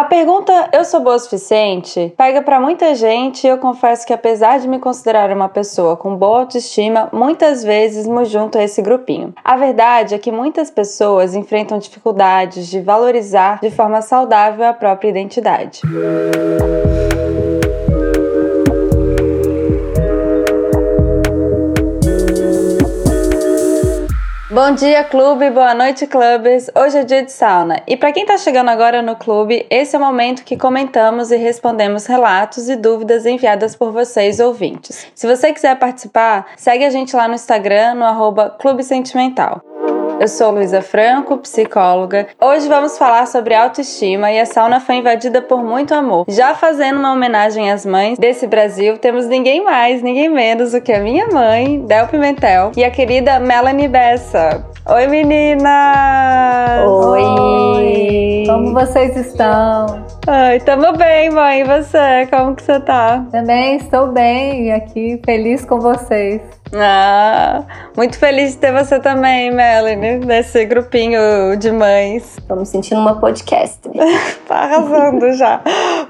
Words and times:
A 0.00 0.04
pergunta 0.04 0.70
eu 0.72 0.82
sou 0.82 1.00
boa 1.00 1.16
o 1.16 1.18
suficiente 1.18 2.10
pega 2.16 2.40
para 2.40 2.58
muita 2.58 2.94
gente 2.94 3.44
e 3.46 3.50
eu 3.50 3.58
confesso 3.58 4.06
que 4.06 4.14
apesar 4.14 4.58
de 4.58 4.66
me 4.66 4.78
considerar 4.78 5.30
uma 5.30 5.46
pessoa 5.46 5.94
com 5.94 6.16
boa 6.16 6.40
autoestima, 6.40 7.10
muitas 7.12 7.62
vezes 7.62 8.06
me 8.06 8.24
junto 8.24 8.56
a 8.56 8.62
esse 8.62 8.80
grupinho. 8.80 9.34
A 9.44 9.58
verdade 9.58 10.14
é 10.14 10.18
que 10.18 10.32
muitas 10.32 10.70
pessoas 10.70 11.34
enfrentam 11.34 11.78
dificuldades 11.78 12.68
de 12.68 12.80
valorizar 12.80 13.60
de 13.60 13.70
forma 13.70 14.00
saudável 14.00 14.64
a 14.64 14.72
própria 14.72 15.10
identidade. 15.10 15.82
Bom 24.52 24.72
dia, 24.72 25.04
clube! 25.04 25.48
Boa 25.50 25.72
noite, 25.74 26.08
clubes! 26.08 26.68
Hoje 26.76 26.98
é 26.98 27.04
dia 27.04 27.22
de 27.22 27.30
sauna. 27.30 27.80
E 27.86 27.96
para 27.96 28.10
quem 28.10 28.24
está 28.24 28.36
chegando 28.36 28.68
agora 28.68 29.00
no 29.00 29.14
clube, 29.14 29.64
esse 29.70 29.94
é 29.94 29.98
o 29.98 30.02
momento 30.02 30.42
que 30.42 30.56
comentamos 30.56 31.30
e 31.30 31.36
respondemos 31.36 32.06
relatos 32.06 32.68
e 32.68 32.74
dúvidas 32.74 33.24
enviadas 33.26 33.76
por 33.76 33.92
vocês, 33.92 34.40
ouvintes. 34.40 35.06
Se 35.14 35.24
você 35.24 35.52
quiser 35.52 35.78
participar, 35.78 36.48
segue 36.56 36.84
a 36.84 36.90
gente 36.90 37.14
lá 37.14 37.28
no 37.28 37.34
Instagram, 37.34 37.94
no 37.94 38.04
arroba 38.04 38.50
Clube 38.50 38.82
Sentimental. 38.82 39.62
Eu 40.20 40.28
sou 40.28 40.50
Luísa 40.50 40.82
Franco, 40.82 41.38
psicóloga. 41.38 42.26
Hoje 42.38 42.68
vamos 42.68 42.98
falar 42.98 43.26
sobre 43.26 43.54
autoestima 43.54 44.30
e 44.30 44.38
a 44.38 44.44
sauna 44.44 44.78
foi 44.78 44.96
invadida 44.96 45.40
por 45.40 45.64
muito 45.64 45.94
amor. 45.94 46.26
Já 46.28 46.54
fazendo 46.54 46.98
uma 46.98 47.14
homenagem 47.14 47.72
às 47.72 47.86
mães 47.86 48.18
desse 48.18 48.46
Brasil, 48.46 48.98
temos 48.98 49.26
ninguém 49.26 49.64
mais, 49.64 50.02
ninguém 50.02 50.28
menos 50.28 50.72
do 50.72 50.80
que 50.82 50.92
a 50.92 51.00
minha 51.00 51.26
mãe, 51.28 51.80
Del 51.86 52.06
Pimentel, 52.08 52.70
e 52.76 52.84
a 52.84 52.90
querida 52.90 53.40
Melanie 53.40 53.88
Bessa. 53.88 54.62
Oi, 54.86 55.06
meninas! 55.06 55.66
Oi! 56.86 57.22
Oi. 57.22 58.44
Como 58.46 58.74
vocês 58.74 59.16
estão? 59.16 60.04
Ai, 60.26 60.60
tamo 60.60 60.92
bem, 60.98 61.30
mãe. 61.30 61.60
E 61.60 61.64
você? 61.64 62.26
Como 62.30 62.54
que 62.54 62.62
você 62.62 62.78
tá? 62.80 63.24
Também 63.32 63.76
estou 63.76 64.08
bem 64.08 64.70
aqui, 64.70 65.18
feliz 65.24 65.64
com 65.64 65.80
vocês. 65.80 66.42
Ah, 66.74 67.64
muito 67.96 68.18
feliz 68.18 68.52
de 68.52 68.58
ter 68.58 68.72
você 68.72 69.00
também, 69.00 69.50
Melanie, 69.50 70.18
nesse 70.18 70.64
grupinho 70.64 71.20
de 71.58 71.70
mães. 71.72 72.38
Tô 72.46 72.56
me 72.56 72.64
sentindo 72.64 73.00
uma 73.00 73.18
podcast. 73.18 73.80
tá 74.46 74.54
arrasando 74.54 75.32
já. 75.32 75.60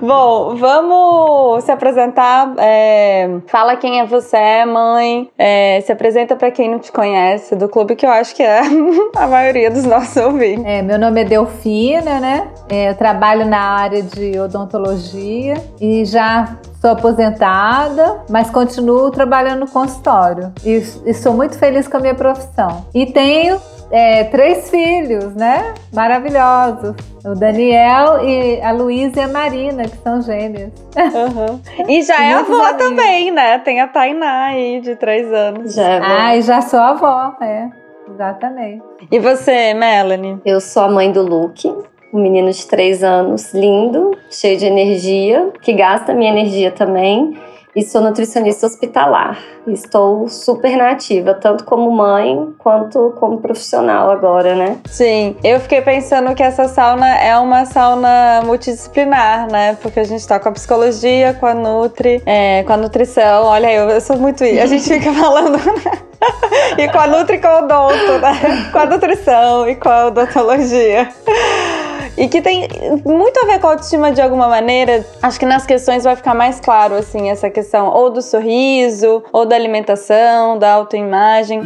Bom, 0.00 0.56
vamos 0.56 1.64
se 1.64 1.72
apresentar. 1.72 2.54
É, 2.58 3.28
fala 3.46 3.76
quem 3.76 4.00
é 4.00 4.06
você, 4.06 4.64
mãe. 4.66 5.30
É, 5.38 5.80
se 5.80 5.92
apresenta 5.92 6.36
para 6.36 6.50
quem 6.50 6.70
não 6.70 6.78
te 6.78 6.92
conhece, 6.92 7.56
do 7.56 7.68
clube 7.68 7.96
que 7.96 8.04
eu 8.04 8.10
acho 8.10 8.34
que 8.34 8.42
é 8.42 8.60
a 9.16 9.26
maioria 9.26 9.70
dos 9.70 9.84
nossos 9.84 10.16
ouvintes. 10.16 10.64
É, 10.66 10.82
meu 10.82 10.98
nome 10.98 11.22
é 11.22 11.24
Delfina, 11.24 12.20
né? 12.20 12.48
É, 12.68 12.90
eu 12.90 12.94
trabalho 12.94 13.46
na 13.46 13.60
área 13.60 14.02
de 14.02 14.38
odontologia 14.38 15.54
e 15.80 16.04
já 16.04 16.58
Sou 16.80 16.90
aposentada, 16.90 18.22
mas 18.30 18.48
continuo 18.50 19.10
trabalhando 19.10 19.60
no 19.60 19.68
consultório 19.68 20.50
e, 20.64 20.82
e 21.04 21.12
sou 21.12 21.34
muito 21.34 21.58
feliz 21.58 21.86
com 21.86 21.98
a 21.98 22.00
minha 22.00 22.14
profissão. 22.14 22.86
E 22.94 23.04
tenho 23.04 23.60
é, 23.90 24.24
três 24.24 24.70
filhos, 24.70 25.34
né? 25.34 25.74
Maravilhosos. 25.92 26.94
O 27.22 27.34
Daniel 27.34 28.24
e 28.24 28.62
a 28.62 28.72
Luísa 28.72 29.20
e 29.20 29.24
a 29.24 29.28
Marina, 29.28 29.82
que 29.82 29.98
são 29.98 30.22
gêmeas. 30.22 30.72
Uhum. 30.96 31.60
E 31.86 32.02
já 32.02 32.16
é 32.24 32.32
avó 32.32 32.62
amigos. 32.64 32.78
também, 32.78 33.30
né? 33.30 33.58
Tem 33.58 33.80
a 33.82 33.86
Tainá 33.86 34.44
aí, 34.46 34.80
de 34.80 34.96
três 34.96 35.30
anos. 35.30 35.74
Já 35.74 35.82
é 35.86 35.96
avó. 35.98 36.06
Ah, 36.08 36.36
e 36.36 36.40
já 36.42 36.62
sou 36.62 36.80
avó, 36.80 37.36
é. 37.42 37.68
Exatamente. 38.12 38.82
E 39.10 39.18
você, 39.18 39.72
Melanie? 39.74 40.40
Eu 40.44 40.60
sou 40.60 40.84
a 40.84 40.88
mãe 40.88 41.12
do 41.12 41.22
Luke, 41.22 41.72
um 42.12 42.20
menino 42.20 42.50
de 42.50 42.66
três 42.66 43.02
anos, 43.02 43.52
lindo, 43.54 44.16
cheio 44.30 44.58
de 44.58 44.66
energia, 44.66 45.50
que 45.62 45.72
gasta 45.72 46.12
minha 46.12 46.30
energia 46.30 46.70
também. 46.70 47.38
E 47.74 47.84
sou 47.84 48.00
nutricionista 48.00 48.66
hospitalar. 48.66 49.38
Estou 49.68 50.28
super 50.28 50.76
nativa, 50.76 51.34
tanto 51.34 51.64
como 51.64 51.88
mãe 51.88 52.52
quanto 52.58 53.14
como 53.16 53.38
profissional 53.38 54.10
agora, 54.10 54.56
né? 54.56 54.78
Sim, 54.86 55.36
eu 55.44 55.60
fiquei 55.60 55.80
pensando 55.80 56.34
que 56.34 56.42
essa 56.42 56.66
sauna 56.66 57.16
é 57.18 57.38
uma 57.38 57.64
sauna 57.64 58.42
multidisciplinar, 58.44 59.48
né? 59.52 59.78
Porque 59.80 60.00
a 60.00 60.04
gente 60.04 60.26
tá 60.26 60.40
com 60.40 60.48
a 60.48 60.52
psicologia, 60.52 61.32
com 61.34 61.46
a 61.46 61.54
Nutri, 61.54 62.20
é, 62.26 62.64
com 62.64 62.72
a 62.72 62.76
nutrição. 62.76 63.44
Olha, 63.44 63.72
eu, 63.72 63.88
eu 63.88 64.00
sou 64.00 64.16
muito. 64.16 64.42
A 64.42 64.66
gente 64.66 64.82
fica 64.82 65.12
falando. 65.14 65.52
Né? 65.52 65.92
e 66.76 66.88
com 66.88 66.98
a 66.98 67.06
Nutri 67.06 67.38
com 67.38 67.46
o 67.46 67.58
odonto, 67.58 68.18
né? 68.20 68.68
Com 68.72 68.78
a 68.78 68.86
nutrição 68.86 69.68
e 69.68 69.76
com 69.76 69.88
a 69.88 70.06
odontologia. 70.06 71.08
E 72.16 72.28
que 72.28 72.42
tem 72.42 72.68
muito 73.04 73.40
a 73.42 73.46
ver 73.46 73.60
com 73.60 73.68
a 73.68 73.70
autoestima 73.70 74.12
de 74.12 74.20
alguma 74.20 74.48
maneira. 74.48 75.04
Acho 75.22 75.38
que 75.38 75.46
nas 75.46 75.64
questões 75.64 76.04
vai 76.04 76.16
ficar 76.16 76.34
mais 76.34 76.60
claro, 76.60 76.94
assim, 76.94 77.30
essa 77.30 77.48
questão 77.48 77.88
ou 77.88 78.10
do 78.10 78.20
sorriso, 78.20 79.22
ou 79.32 79.46
da 79.46 79.56
alimentação, 79.56 80.58
da 80.58 80.72
autoimagem. 80.72 81.62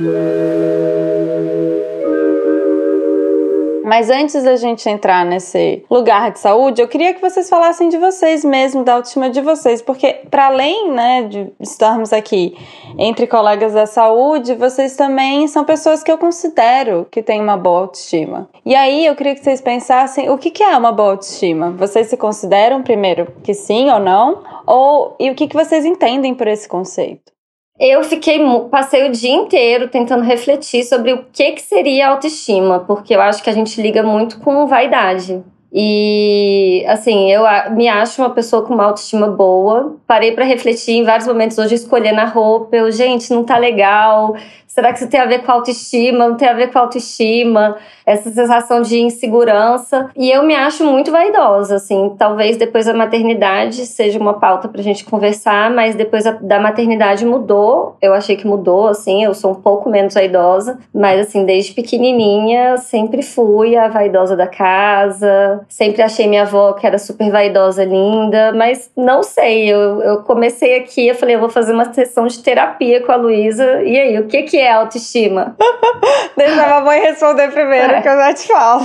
Mas 3.85 4.09
antes 4.09 4.43
da 4.43 4.57
gente 4.57 4.89
entrar 4.89 5.27
nesse 5.27 5.85
lugar 5.91 6.31
de 6.31 6.39
saúde, 6.39 6.81
eu 6.81 6.89
queria 6.89 7.13
que 7.13 7.21
vocês 7.21 7.51
falassem 7.51 7.91
de 7.91 7.99
vocês 7.99 8.43
mesmo, 8.43 8.83
da 8.83 8.95
autoestima 8.95 9.29
de 9.29 9.43
vocês, 9.43 9.83
porque 9.83 10.23
para 10.31 10.47
além, 10.47 10.91
né, 10.91 11.25
de 11.25 11.53
estarmos 11.61 12.11
aqui 12.11 12.57
entre 12.97 13.27
colegas 13.27 13.75
da 13.75 13.85
saúde, 13.85 14.55
vocês 14.55 14.97
também 14.97 15.47
são 15.47 15.67
pessoas 15.67 16.03
que 16.03 16.11
eu 16.11 16.17
considero 16.17 17.07
que 17.11 17.23
têm 17.23 17.43
uma 17.43 17.59
boa 17.59 17.81
autoestima. 17.81 18.49
E 18.65 18.75
aí 18.75 19.05
eu 19.05 19.15
queria 19.15 19.35
que 19.35 19.45
vocês 19.45 19.61
pensassem 19.61 20.31
o 20.31 20.39
que, 20.39 20.63
é 20.63 20.75
uma 20.79 20.91
boa 20.91 21.11
autoestima. 21.11 21.71
Vocês 21.73 22.07
se 22.07 22.17
consideram 22.17 22.83
primeiro 22.83 23.35
que 23.43 23.53
sim 23.53 23.91
ou 23.91 24.01
não? 24.01 24.43
Ou 24.67 25.15
e 25.21 25.31
o 25.31 25.35
que 25.35 25.47
vocês 25.53 25.85
entendem 25.85 26.35
por 26.35 26.49
esse 26.49 26.67
conceito? 26.67 27.34
Eu 27.79 28.05
fiquei, 28.05 28.39
passei 28.71 29.09
o 29.09 29.13
dia 29.13 29.33
inteiro 29.33 29.89
tentando 29.89 30.23
refletir 30.23 30.85
sobre 30.85 31.13
o 31.13 31.25
que, 31.33 31.53
que 31.53 31.63
seria 31.63 32.09
autoestima, 32.09 32.81
porque 32.81 33.15
eu 33.15 33.21
acho 33.21 33.43
que 33.43 33.51
a 33.51 33.53
gente 33.53 33.83
liga 33.83 34.03
muito 34.03 34.39
com 34.39 34.67
vaidade. 34.67 35.43
E, 35.77 36.85
assim, 36.87 37.33
eu 37.33 37.43
me 37.73 37.89
acho 37.89 38.23
uma 38.23 38.31
pessoa 38.31 38.65
com 38.65 38.75
uma 38.75 38.85
autoestima 38.85 39.27
boa. 39.27 39.97
Parei 40.07 40.31
para 40.31 40.45
refletir 40.45 40.93
em 40.93 41.03
vários 41.03 41.27
momentos 41.27 41.59
hoje, 41.59 41.75
escolhendo 41.75 42.21
a 42.21 42.27
roupa. 42.27 42.77
Eu, 42.77 42.93
gente, 42.93 43.33
não 43.33 43.43
tá 43.43 43.59
legal. 43.59 44.37
Será 44.75 44.93
que 44.93 44.99
isso 44.99 45.09
tem 45.09 45.21
a 45.21 45.25
ver 45.25 45.45
com 45.45 45.53
autoestima? 45.53 46.27
Não 46.27 46.37
tem 46.37 46.49
a 46.49 46.53
ver 46.53 46.73
com 46.73 46.81
autoestima? 46.81 47.77
Essa 48.05 48.29
sensação 48.33 48.83
de 48.83 48.99
insegurança. 48.99 50.11
E 50.17 50.29
eu 50.29 50.43
me 50.43 50.57
acho 50.57 50.85
muito 50.85 51.13
vaidosa, 51.13 51.77
assim. 51.77 52.13
Talvez 52.19 52.57
depois 52.57 52.87
da 52.87 52.93
maternidade 52.93 53.87
seja 53.87 54.19
uma 54.19 54.35
pauta 54.35 54.67
pra 54.67 54.83
gente 54.83 55.05
conversar, 55.05 55.71
mas 55.71 55.95
depois 55.95 56.25
da 56.25 56.59
maternidade 56.59 57.25
mudou. 57.25 57.97
Eu 58.03 58.13
achei 58.13 58.35
que 58.35 58.49
mudou, 58.49 58.89
assim. 58.89 59.23
Eu 59.23 59.33
sou 59.33 59.53
um 59.53 59.55
pouco 59.55 59.89
menos 59.89 60.15
vaidosa, 60.15 60.81
mas, 60.93 61.21
assim, 61.21 61.45
desde 61.45 61.73
pequenininha 61.73 62.77
sempre 62.77 63.23
fui 63.23 63.77
a 63.77 63.87
vaidosa 63.87 64.37
da 64.37 64.49
casa. 64.49 65.65
Sempre 65.69 66.03
achei 66.03 66.27
minha 66.27 66.43
avó 66.43 66.73
que 66.73 66.85
era 66.85 66.99
super 66.99 67.31
vaidosa, 67.31 67.85
linda, 67.85 68.53
mas 68.53 68.91
não 68.97 69.23
sei. 69.23 69.69
Eu, 69.73 70.03
eu 70.03 70.23
comecei 70.23 70.79
aqui, 70.79 71.07
eu 71.07 71.15
falei, 71.15 71.37
eu 71.37 71.41
vou 71.41 71.49
fazer 71.49 71.73
uma 71.73 71.93
sessão 71.93 72.27
de 72.27 72.43
terapia 72.43 73.01
com 73.01 73.13
a 73.13 73.17
Luísa. 73.17 73.81
E 73.85 73.97
aí, 73.97 74.19
o 74.19 74.27
que, 74.27 74.43
que 74.43 74.64
é 74.64 74.64
é 74.65 74.73
autoestima? 74.73 75.57
Deixa 76.37 76.63
a 76.65 76.81
mamãe 76.81 77.01
responder 77.01 77.53
primeiro, 77.53 77.93
é. 77.95 78.03
que 78.03 78.09
eu 78.09 78.17
já 78.17 78.35
te 78.35 78.49
falo. 78.49 78.85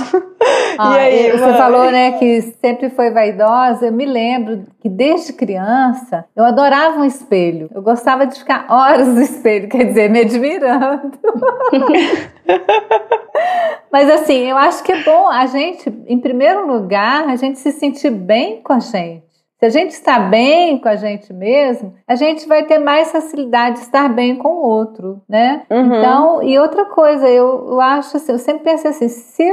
Ah, 0.78 0.94
e 0.94 0.98
aí, 0.98 1.30
você 1.32 1.44
mãe? 1.44 1.56
falou, 1.56 1.90
né, 1.90 2.12
que 2.12 2.42
sempre 2.60 2.90
foi 2.90 3.10
vaidosa. 3.10 3.86
Eu 3.86 3.92
me 3.92 4.06
lembro 4.06 4.66
que 4.80 4.88
desde 4.88 5.32
criança 5.32 6.24
eu 6.34 6.44
adorava 6.44 7.00
um 7.00 7.04
espelho. 7.04 7.68
Eu 7.74 7.82
gostava 7.82 8.26
de 8.26 8.38
ficar 8.38 8.66
horas 8.68 9.08
no 9.08 9.20
espelho, 9.20 9.68
quer 9.68 9.84
dizer, 9.84 10.08
me 10.08 10.20
admirando. 10.20 11.12
Mas 13.92 14.08
assim, 14.08 14.48
eu 14.48 14.56
acho 14.56 14.82
que 14.84 14.92
é 14.92 15.02
bom 15.02 15.28
a 15.28 15.46
gente, 15.46 15.92
em 16.06 16.18
primeiro 16.18 16.66
lugar, 16.66 17.28
a 17.28 17.36
gente 17.36 17.58
se 17.58 17.72
sentir 17.72 18.10
bem 18.10 18.62
com 18.62 18.72
a 18.72 18.78
gente. 18.78 19.29
Se 19.60 19.66
a 19.66 19.68
gente 19.68 19.90
está 19.90 20.18
bem 20.18 20.78
com 20.78 20.88
a 20.88 20.96
gente 20.96 21.34
mesmo, 21.34 21.94
a 22.08 22.14
gente 22.14 22.48
vai 22.48 22.64
ter 22.64 22.78
mais 22.78 23.12
facilidade 23.12 23.76
de 23.76 23.82
estar 23.82 24.08
bem 24.08 24.34
com 24.36 24.48
o 24.48 24.62
outro, 24.62 25.20
né? 25.28 25.66
Uhum. 25.68 25.98
Então, 25.98 26.42
e 26.42 26.58
outra 26.58 26.86
coisa, 26.86 27.28
eu, 27.28 27.68
eu 27.68 27.78
acho 27.78 28.16
assim, 28.16 28.32
eu 28.32 28.38
sempre 28.38 28.64
pensei 28.64 28.90
assim, 28.90 29.08
se, 29.10 29.52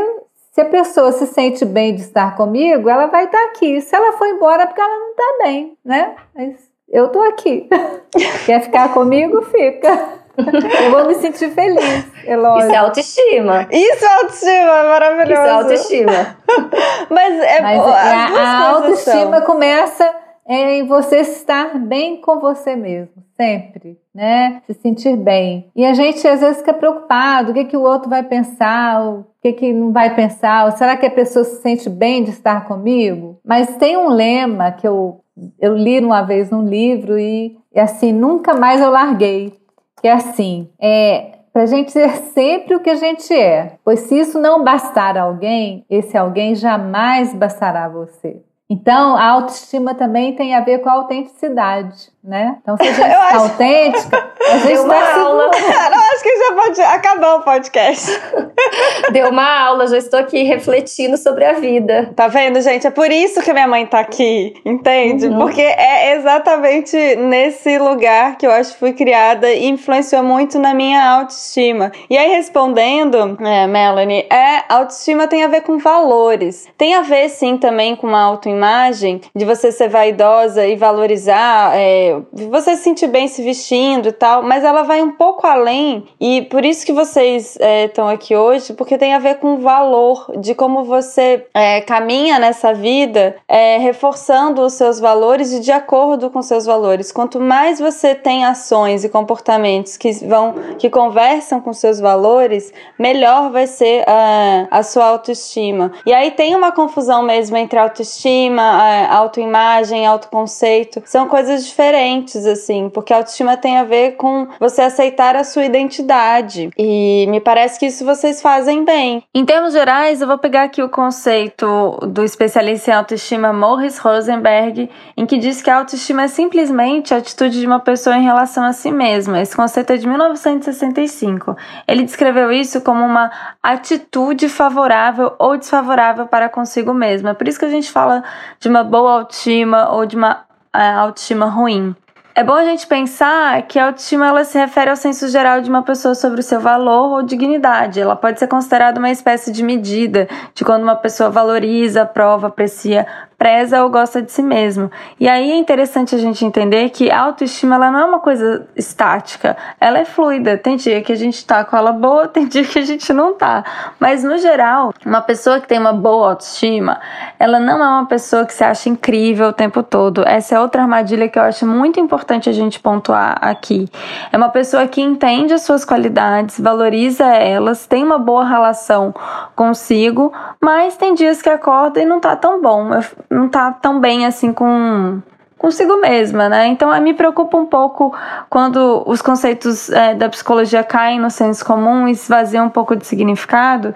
se 0.54 0.62
a 0.62 0.65
pessoa 0.65 1.12
se 1.12 1.27
sente 1.27 1.65
bem 1.65 1.94
de 1.94 2.04
estar 2.04 2.38
comigo, 2.38 2.89
ela 2.89 3.07
vai 3.07 3.25
estar 3.25 3.44
aqui. 3.48 3.81
Se 3.81 3.94
ela 3.94 4.13
for 4.13 4.27
embora, 4.27 4.63
é 4.63 4.65
porque 4.65 4.80
ela 4.80 4.98
não 4.98 5.09
está 5.09 5.44
bem, 5.44 5.77
né? 5.83 6.15
Mas 6.33 6.56
eu 6.88 7.09
tô 7.09 7.19
aqui. 7.24 7.68
Quer 8.45 8.62
ficar 8.62 8.94
comigo? 8.94 9.42
Fica. 9.42 10.17
Eu 10.86 10.92
vou 10.92 11.07
me 11.07 11.16
sentir 11.16 11.50
feliz, 11.50 12.06
é 12.25 12.38
lógico. 12.38 12.66
Isso 12.66 12.75
é 12.75 12.78
autoestima. 12.78 13.68
Isso 13.72 14.06
é 14.06 14.13
autoestima, 14.16 14.84
maravilhoso. 14.84 15.31
Isso 15.31 15.42
é 15.42 15.51
autoestima. 15.51 16.38
Mas 17.10 17.39
é 17.39 17.62
Mas 17.62 17.80
a, 17.80 18.39
a 18.39 18.69
autoestima 18.69 19.38
são. 19.38 19.45
começa 19.45 20.16
é 20.48 20.78
em 20.78 20.88
você 20.88 21.18
estar 21.18 21.78
bem 21.78 22.22
com 22.22 22.39
você 22.39 22.74
mesmo, 22.74 23.22
sempre, 23.36 24.00
né? 24.16 24.62
Se 24.66 24.74
sentir 24.75 25.18
bem. 25.18 25.69
E 25.75 25.86
a 25.86 25.94
gente 25.94 26.25
às 26.25 26.40
vezes 26.40 26.60
fica 26.60 26.74
preocupado, 26.74 27.51
o 27.51 27.54
que, 27.54 27.66
que 27.66 27.75
o 27.75 27.83
outro 27.83 28.10
vai 28.10 28.24
pensar, 28.24 29.06
o 29.06 29.25
que, 29.42 29.51
que 29.51 29.74
não 29.74 29.92
vai 29.92 30.16
pensar, 30.16 30.66
ou 30.66 30.72
será 30.72 30.95
que 30.95 31.06
a 31.06 31.12
pessoa 31.12 31.44
se 31.44 31.62
sente 31.62 31.90
bem 31.90 32.24
de 32.24 32.30
estar 32.30 32.66
comigo? 32.66 33.42
Mas 33.44 33.75
tem 33.75 33.98
um 33.98 34.07
lema 34.07 34.72
que 34.72 34.88
eu, 34.88 35.19
eu 35.60 35.75
li 35.75 36.00
uma 36.00 36.22
vez 36.22 36.50
num 36.50 36.66
livro 36.66 37.19
e, 37.19 37.57
e 37.75 37.80
assim, 37.80 38.13
nunca 38.13 38.54
mais 38.54 38.80
eu 38.80 38.90
larguei. 38.90 39.54
Que 40.02 40.08
é 40.08 40.14
assim, 40.14 40.70
é, 40.80 41.40
para 41.52 41.64
a 41.64 41.66
gente 41.66 41.92
ser 41.92 42.10
sempre 42.34 42.76
o 42.76 42.80
que 42.80 42.90
a 42.90 42.96
gente 42.96 43.34
é. 43.34 43.78
Pois 43.84 44.02
se 44.02 44.20
isso 44.20 44.40
não 44.40 44.64
bastar 44.64 45.18
a 45.18 45.24
alguém, 45.24 45.86
esse 45.90 46.18
alguém 46.18 46.54
jamais 46.56 47.34
bastará 47.34 47.86
a 47.86 47.90
você. 47.90 48.42
Então, 48.70 49.16
a 49.16 49.30
autoestima 49.30 49.96
também 49.96 50.36
tem 50.36 50.54
a 50.54 50.60
ver 50.60 50.80
com 50.80 50.90
a 50.90 50.94
autenticidade, 50.94 52.12
né? 52.28 52.58
Então, 52.62 52.76
se 52.78 52.84
a 52.84 52.86
gente 52.92 53.02
está 53.02 53.28
acho... 53.28 53.38
autêntica, 53.38 54.32
a 54.52 54.58
gente 54.60 54.74
está 54.74 55.22
aula. 55.22 55.50
Cara, 55.50 55.96
eu 55.96 56.02
acho 56.02 56.24
que 56.24 56.38
já 56.38 56.54
pode 56.54 56.82
acabar 56.82 57.36
o 57.36 57.42
podcast. 57.42 58.22
Deu 59.12 59.30
uma 59.30 59.68
aula, 59.68 59.88
já 59.88 59.98
estou 59.98 60.20
aqui 60.20 60.44
refletindo 60.44 61.18
sobre 61.18 61.46
a 61.46 61.54
vida. 61.54 62.12
Tá 62.16 62.28
vendo, 62.28 62.62
gente? 62.62 62.86
É 62.86 62.92
por 62.92 63.12
isso 63.12 63.42
que 63.42 63.54
minha 63.54 63.68
mãe 63.68 63.86
tá 63.86 64.00
aqui, 64.00 64.54
entende? 64.66 65.28
Uhum. 65.28 65.40
Porque 65.40 65.62
é 65.62 66.16
exatamente 66.16 66.98
nesse 67.16 67.78
lugar 67.78 68.38
que 68.38 68.46
eu 68.46 68.52
acho 68.52 68.74
que 68.74 68.80
fui 68.80 68.94
criada 68.94 69.50
e 69.50 69.68
influenciou 69.68 70.24
muito 70.24 70.60
na 70.60 70.74
minha 70.74 71.02
autoestima. 71.10 71.92
E 72.10 72.18
aí, 72.18 72.30
respondendo, 72.30 73.38
é, 73.42 73.66
Melanie, 73.68 74.28
é, 74.30 74.64
autoestima 74.68 75.28
tem 75.28 75.44
a 75.44 75.48
ver 75.48 75.62
com 75.62 75.78
valores. 75.78 76.68
Tem 76.78 76.94
a 76.96 77.02
ver, 77.02 77.30
sim, 77.30 77.58
também 77.58 77.96
com 77.96 78.08
uma 78.08 78.22
autoimagem 78.22 78.98
imagem, 78.98 79.22
de 79.36 79.46
você 79.46 79.72
ser 79.72 79.88
vaidosa 79.88 80.66
e 80.66 80.76
valorizar, 80.76 81.72
é, 81.76 82.17
você 82.31 82.75
se 82.75 82.84
sentir 82.84 83.08
bem 83.08 83.28
se 83.28 83.42
vestindo 83.42 84.10
e 84.10 84.12
tal, 84.12 84.44
mas 84.44 84.64
ela 84.64 84.84
vai 84.84 85.02
um 85.02 85.12
pouco 85.12 85.46
além 85.46 86.08
e 86.19 86.44
por 86.44 86.66
isso 86.66 86.86
que 86.86 86.94
vocês 86.94 87.58
estão 87.86 88.10
é, 88.10 88.14
aqui 88.14 88.36
hoje, 88.36 88.74
porque 88.74 88.98
tem 88.98 89.14
a 89.14 89.19
ver 89.19 89.36
com 89.36 89.56
o 89.56 89.58
valor 89.60 90.31
de 90.40 90.56
como 90.56 90.84
você 90.84 91.46
é, 91.54 91.81
caminha 91.81 92.40
nessa 92.40 92.74
vida, 92.74 93.36
é, 93.48 93.78
reforçando 93.78 94.62
os 94.62 94.74
seus 94.74 95.00
valores 95.00 95.52
e 95.52 95.60
de 95.60 95.72
acordo 95.72 96.30
com 96.30 96.42
seus 96.42 96.66
valores. 96.66 97.12
Quanto 97.12 97.40
mais 97.40 97.80
você 97.80 98.16
tem 98.16 98.46
ações 98.46 99.04
e 99.04 99.10
comportamentos 99.10 99.98
que 99.98 100.12
vão, 100.25 100.56
que 100.78 100.90
conversam 100.90 101.62
com 101.62 101.74
seus 101.74 102.00
valores, 102.00 102.74
melhor 102.98 103.52
vai 103.52 103.68
ser 103.68 104.04
a, 104.08 104.68
a 104.72 104.84
sua 104.84 105.06
autoestima. 105.06 105.92
E 106.06 106.14
aí 106.14 106.31
tem 106.31 106.56
uma 106.56 106.72
confusão 106.72 107.22
mesmo 107.22 107.58
entre 107.58 107.78
autoestima 107.78 108.08
autoestima, 108.08 109.08
autoimagem, 109.10 110.06
autoconceito, 110.06 111.02
são 111.06 111.28
coisas 111.28 111.66
diferentes, 111.66 112.06
assim, 112.45 112.89
porque 112.89 113.13
autoestima 113.13 113.57
tem 113.57 113.77
a 113.77 113.83
ver 113.83 114.12
com 114.12 114.48
você 114.59 114.81
aceitar 114.81 115.36
a 115.36 115.44
sua 115.44 115.65
identidade. 115.65 116.69
E 116.77 117.25
me 117.27 117.39
parece 117.39 117.80
que 117.80 117.88
isso 117.88 118.06
vocês 118.06 118.42
fazem 118.42 118.86
bem. 118.86 119.24
Em 119.33 119.45
termos 119.45 119.74
gerais, 119.74 120.21
eu 120.21 120.27
vou 120.27 120.38
pegar 120.38 120.63
aqui 120.63 120.81
o 120.81 120.89
conceito 120.89 121.98
do 122.07 122.24
especialista 122.24 122.92
em 122.92 122.94
autoestima 122.94 123.51
Morris 123.51 123.98
Rosenberg, 123.98 124.89
em 125.15 125.25
que 125.25 125.38
diz 125.38 125.62
que 125.62 125.69
a 125.69 125.77
autoestima 125.77 126.24
é 126.24 126.27
simplesmente 126.27 127.13
a 127.13 127.18
atitude 127.18 127.59
de 127.59 127.68
uma 127.68 127.80
pessoa 127.80 128.18
em 128.18 128.24
relação 128.24 128.63
a 128.63 128.74
si 128.74 128.92
mesma. 128.92 129.42
Esse 129.42 129.56
conceito 129.56 129.92
é 129.94 129.98
de 129.98 130.07
1965. 130.07 131.56
Ele 131.88 132.04
descreveu 132.04 132.51
isso 132.51 132.81
como 132.81 133.04
uma 133.04 133.31
atitude 133.62 134.48
favorável 134.50 135.33
ou 135.39 135.57
desfavorável 135.57 136.27
para 136.27 136.50
consigo 136.50 136.94
mesma. 136.94 137.36
Por 137.36 137.48
isso 137.48 137.59
que 137.59 137.65
a 137.65 137.69
gente 137.69 137.92
fala 137.92 138.24
de 138.59 138.69
uma 138.69 138.83
boa 138.83 139.19
autoestima 139.19 139.89
ou 139.92 140.06
de 140.06 140.15
uma 140.15 140.47
é, 140.74 140.90
autoestima 140.90 141.46
ruim. 141.48 141.96
É 142.38 142.44
bom 142.44 142.54
a 142.54 142.64
gente 142.64 142.86
pensar 142.86 143.64
que 143.64 143.80
a 143.80 143.88
autoestima 143.88 144.28
ela 144.28 144.44
se 144.44 144.60
refere 144.60 144.92
ao 144.92 144.96
senso 144.96 145.28
geral 145.28 145.60
de 145.60 145.69
uma 145.72 145.81
pessoa 145.81 146.14
sobre 146.14 146.40
o 146.40 146.44
seu 146.44 146.60
valor 146.60 147.14
ou 147.14 147.24
dignidade. 147.24 148.00
Ela 148.00 148.16
pode 148.16 148.38
ser 148.38 148.46
considerada 148.46 149.00
uma 149.00 149.10
espécie 149.10 149.52
de 149.52 149.64
medida 149.64 150.28
de 150.54 150.64
quando 150.64 150.84
uma 150.84 150.96
pessoa 150.96 151.31
valoriza, 151.31 152.04
aprova, 152.04 152.46
aprecia 152.46 153.08
preza 153.38 153.84
ou 153.84 153.89
gosta 153.89 154.22
de 154.22 154.31
si 154.31 154.42
mesmo. 154.42 154.89
E 155.19 155.30
aí 155.30 155.51
é 155.51 155.56
interessante 155.56 156.16
a 156.16 156.18
gente 156.18 156.44
entender 156.44 156.89
que 156.89 157.12
a 157.12 157.22
autoestima 157.22 157.75
ela 157.75 157.92
não 157.92 158.00
é 158.00 158.06
uma 158.06 158.19
coisa 158.19 158.68
estática, 158.75 159.56
ela 159.80 160.00
é 160.00 160.06
fluida. 160.06 160.57
Tem 160.57 160.75
dia 160.75 161.01
que 161.01 161.12
a 161.12 161.16
gente 161.16 161.45
tá 161.45 161.63
com 161.63 161.78
ela 161.78 161.92
boa, 161.92 162.28
tem 162.28 162.48
dia 162.48 162.63
que 162.63 162.80
a 162.80 162.86
gente 162.86 163.13
não 163.13 163.34
tá. 163.34 163.63
Mas 164.00 164.24
no 164.24 164.38
geral, 164.38 164.92
uma 165.06 165.22
pessoa 165.22 165.60
que 165.60 165.68
tem 165.68 165.78
uma 165.78 165.94
boa 165.94 166.30
autoestima, 166.30 167.00
ela 167.38 167.60
não 167.60 167.84
é 167.84 167.88
uma 167.88 168.06
pessoa 168.07 168.45
que 168.45 168.54
se 168.54 168.63
acha 168.63 168.89
incrível 168.89 169.50
o 169.50 169.54
tempo 169.54 169.83
todo. 169.83 170.28
Essa 170.28 170.56
é 170.56 170.60
outra 170.60 170.81
armadilha 170.81 171.30
que 171.30 171.38
eu 171.38 171.44
acho 171.44 171.66
muito 171.68 172.00
importante 172.00 172.50
a 172.50 172.54
gente 172.54 172.80
pontuar 172.80 173.38
aqui. 173.42 173.88
É 174.31 174.38
uma 174.38 174.50
pessoa 174.50 174.88
que 174.88 175.01
entende 175.01 175.54
as 175.54 175.62
suas 175.62 175.86
qualidades, 175.86 176.60
valoriza 176.60 177.25
elas, 177.25 177.86
tem 177.86 178.04
uma 178.04 178.18
boa 178.18 178.44
relação 178.44 179.13
consigo, 179.56 180.33
mas 180.60 180.98
tem 180.98 181.13
dias 181.13 181.42
que 181.42 181.50
acorda 181.50 182.01
e 182.01 182.06
não 182.06 182.19
tá 182.19 182.36
tão 182.36 182.62
bom. 182.62 182.94
Eu 182.94 183.04
não 183.30 183.50
tá 183.50 183.72
tão 183.72 184.00
bem 184.00 184.26
assim 184.26 184.54
com 184.54 185.22
consigo 185.58 186.00
mesma, 186.00 186.48
né? 186.48 186.68
Então 186.68 187.00
me 187.02 187.14
preocupa 187.14 187.58
um 187.58 187.66
pouco 187.66 188.16
quando 188.50 189.04
os 189.08 189.22
conceitos 189.22 189.90
é, 189.90 190.14
da 190.14 190.30
psicologia 190.30 190.84
caem 190.84 191.20
no 191.20 191.30
senso 191.30 191.66
comum 191.66 192.08
e 192.08 192.12
esvaziam 192.12 192.68
um 192.68 192.70
pouco 192.70 192.96
de 192.96 193.06
significado. 193.06 193.94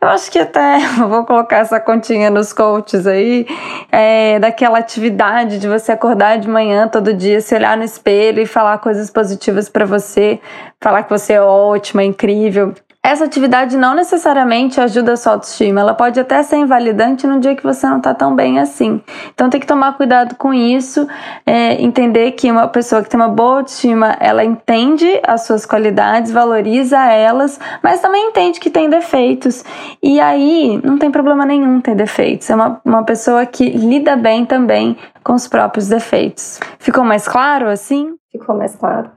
Eu 0.00 0.08
acho 0.08 0.30
que 0.30 0.38
até 0.38 0.78
vou 1.08 1.24
colocar 1.24 1.58
essa 1.58 1.80
continha 1.80 2.28
nos 2.28 2.52
coaches 2.52 3.06
aí, 3.06 3.46
é, 3.90 4.38
daquela 4.38 4.78
atividade 4.78 5.58
de 5.58 5.66
você 5.66 5.92
acordar 5.92 6.38
de 6.38 6.48
manhã 6.48 6.86
todo 6.86 7.14
dia, 7.14 7.40
se 7.40 7.54
olhar 7.54 7.76
no 7.76 7.84
espelho 7.84 8.40
e 8.40 8.46
falar 8.46 8.78
coisas 8.78 9.10
positivas 9.10 9.68
para 9.68 9.86
você, 9.86 10.38
falar 10.80 11.04
que 11.04 11.10
você 11.10 11.34
é 11.34 11.40
ótima, 11.40 12.04
incrível. 12.04 12.74
Essa 13.06 13.24
atividade 13.24 13.76
não 13.76 13.94
necessariamente 13.94 14.80
ajuda 14.80 15.12
a 15.12 15.16
sua 15.16 15.34
autoestima, 15.34 15.80
ela 15.80 15.94
pode 15.94 16.18
até 16.18 16.42
ser 16.42 16.56
invalidante 16.56 17.24
no 17.24 17.38
dia 17.38 17.54
que 17.54 17.62
você 17.62 17.86
não 17.86 17.98
está 17.98 18.12
tão 18.12 18.34
bem 18.34 18.58
assim. 18.58 19.00
Então 19.32 19.48
tem 19.48 19.60
que 19.60 19.66
tomar 19.66 19.96
cuidado 19.96 20.34
com 20.34 20.52
isso, 20.52 21.06
é, 21.46 21.80
entender 21.80 22.32
que 22.32 22.50
uma 22.50 22.66
pessoa 22.66 23.04
que 23.04 23.08
tem 23.08 23.20
uma 23.20 23.28
boa 23.28 23.58
autoestima, 23.58 24.16
ela 24.18 24.42
entende 24.42 25.20
as 25.24 25.46
suas 25.46 25.64
qualidades, 25.64 26.32
valoriza 26.32 26.98
elas, 26.98 27.60
mas 27.80 28.00
também 28.00 28.30
entende 28.30 28.58
que 28.58 28.70
tem 28.70 28.90
defeitos. 28.90 29.64
E 30.02 30.18
aí 30.18 30.80
não 30.82 30.98
tem 30.98 31.08
problema 31.08 31.46
nenhum 31.46 31.80
ter 31.80 31.94
defeitos. 31.94 32.50
É 32.50 32.56
uma, 32.56 32.80
uma 32.84 33.04
pessoa 33.04 33.46
que 33.46 33.70
lida 33.70 34.16
bem 34.16 34.44
também 34.44 34.98
com 35.22 35.34
os 35.34 35.46
próprios 35.46 35.86
defeitos. 35.86 36.58
Ficou 36.80 37.04
mais 37.04 37.28
claro 37.28 37.68
assim? 37.68 38.16
Ficou 38.32 38.56
mais 38.56 38.74
claro. 38.74 39.15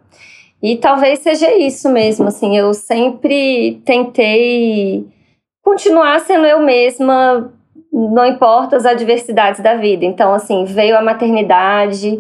E 0.62 0.76
talvez 0.76 1.20
seja 1.20 1.52
isso 1.56 1.90
mesmo, 1.90 2.28
assim, 2.28 2.58
eu 2.58 2.74
sempre 2.74 3.82
tentei 3.86 5.08
continuar 5.64 6.20
sendo 6.20 6.46
eu 6.46 6.60
mesma, 6.60 7.52
não 7.92 8.26
importa 8.26 8.76
as 8.76 8.86
adversidades 8.86 9.62
da 9.62 9.76
vida. 9.76 10.04
Então, 10.04 10.34
assim, 10.34 10.66
veio 10.66 10.98
a 10.98 11.02
maternidade, 11.02 12.20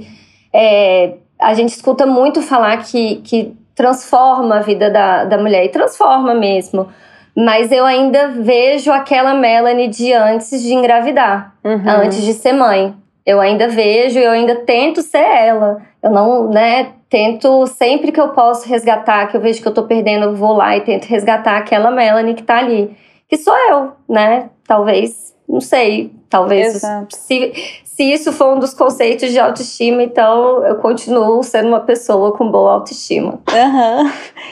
é, 0.53 1.15
a 1.39 1.53
gente 1.53 1.69
escuta 1.69 2.05
muito 2.05 2.41
falar 2.41 2.77
que, 2.77 3.17
que 3.17 3.53
transforma 3.75 4.57
a 4.57 4.61
vida 4.61 4.89
da, 4.89 5.25
da 5.25 5.37
mulher, 5.37 5.65
e 5.65 5.69
transforma 5.69 6.33
mesmo. 6.33 6.87
Mas 7.35 7.71
eu 7.71 7.85
ainda 7.85 8.27
vejo 8.27 8.91
aquela 8.91 9.33
Melanie 9.33 9.87
de 9.87 10.11
antes 10.11 10.61
de 10.61 10.73
engravidar, 10.73 11.53
uhum. 11.63 11.81
antes 11.85 12.21
de 12.21 12.33
ser 12.33 12.53
mãe. 12.53 12.93
Eu 13.25 13.39
ainda 13.39 13.67
vejo, 13.67 14.19
eu 14.19 14.31
ainda 14.31 14.55
tento 14.55 15.01
ser 15.01 15.19
ela. 15.19 15.81
Eu 16.01 16.09
não, 16.09 16.49
né, 16.49 16.93
tento 17.09 17.65
sempre 17.67 18.11
que 18.11 18.21
eu 18.21 18.29
posso 18.29 18.69
resgatar, 18.69 19.27
que 19.27 19.35
eu 19.35 19.41
vejo 19.41 19.61
que 19.61 19.67
eu 19.67 19.73
tô 19.73 19.83
perdendo, 19.83 20.25
eu 20.25 20.35
vou 20.35 20.53
lá 20.53 20.77
e 20.77 20.81
tento 20.81 21.05
resgatar 21.05 21.57
aquela 21.57 21.89
Melanie 21.89 22.35
que 22.35 22.43
tá 22.43 22.57
ali. 22.57 22.95
Que 23.27 23.37
sou 23.37 23.55
eu, 23.69 23.91
né? 24.07 24.49
Talvez, 24.67 25.35
não 25.47 25.59
sei, 25.59 26.11
talvez 26.29 26.81
se, 27.09 27.53
se 27.83 28.03
isso 28.03 28.31
for 28.31 28.55
um 28.55 28.59
dos 28.59 28.73
conceitos 28.73 29.31
de 29.31 29.39
autoestima, 29.39 30.03
então 30.03 30.63
eu 30.65 30.75
continuo 30.75 31.43
sendo 31.43 31.69
uma 31.69 31.79
pessoa 31.79 32.31
com 32.31 32.49
boa 32.49 32.73
autoestima. 32.73 33.39
Uhum. 33.51 34.11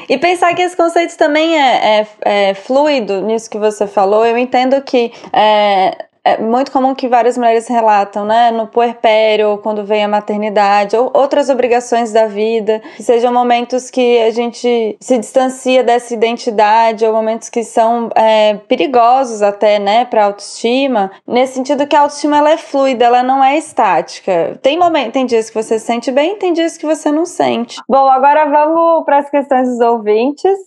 E 0.10 0.18
pensar 0.18 0.54
que 0.56 0.62
esse 0.62 0.76
conceito 0.76 1.16
também 1.18 1.60
é, 1.60 2.00
é, 2.02 2.08
é, 2.22 2.54
fluido 2.56 3.22
nisso 3.22 3.50
que 3.50 3.58
você 3.58 3.86
falou, 3.86 4.26
eu 4.26 4.38
entendo 4.38 4.82
que 4.82 5.12
é, 5.32 6.07
é 6.28 6.38
muito 6.38 6.72
comum 6.74 6.94
que 6.94 7.08
várias 7.08 7.38
mulheres 7.38 7.68
relatam, 7.68 8.26
né, 8.26 8.52
no 8.52 8.68
puerpério, 8.68 9.58
quando 9.60 9.86
vem 9.86 10.04
a 10.04 10.08
maternidade, 10.10 10.98
ou 10.98 11.10
outras 11.14 11.50
obrigações 11.50 12.12
da 12.12 12.28
vida, 12.28 12.82
que 12.98 13.04
sejam 13.04 13.32
momentos 13.32 13.90
que 13.90 14.22
a 14.22 14.32
gente 14.32 14.98
se 15.00 15.18
distancia 15.18 15.84
dessa 15.84 16.14
identidade, 16.14 17.06
ou 17.06 17.14
momentos 17.14 17.50
que 17.50 17.64
são 17.64 18.10
é, 18.14 18.56
perigosos 18.68 19.42
até, 19.42 19.80
né, 19.80 20.04
para 20.04 20.26
autoestima, 20.26 21.12
nesse 21.26 21.54
sentido 21.54 21.88
que 21.88 21.96
a 21.96 22.02
autoestima 22.02 22.38
ela 22.38 22.52
é 22.52 22.58
fluida, 22.58 23.06
ela 23.06 23.24
não 23.24 23.42
é 23.42 23.58
estática. 23.58 24.60
Tem 24.62 24.78
momentos, 24.78 25.14
tem 25.14 25.26
dias 25.26 25.50
que 25.50 25.56
você 25.56 25.80
se 25.80 25.86
sente 25.86 26.12
bem, 26.12 26.36
tem 26.36 26.52
dias 26.52 26.78
que 26.78 26.86
você 26.86 27.10
não 27.10 27.26
sente. 27.26 27.78
Bom, 27.88 28.10
agora 28.10 28.46
vamos 28.46 29.06
para 29.06 29.20
as 29.20 29.30
questões 29.30 29.70
dos 29.70 29.80
ouvintes. 29.80 30.58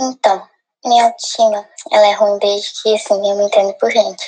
Então, 0.00 0.53
minha 0.84 1.04
autoestima, 1.06 1.68
ela 1.90 2.06
é 2.08 2.12
ruim 2.12 2.38
desde 2.38 2.82
que, 2.82 2.94
assim, 2.94 3.14
eu 3.30 3.36
me 3.36 3.44
entendo 3.44 3.74
por 3.74 3.90
gente. 3.90 4.24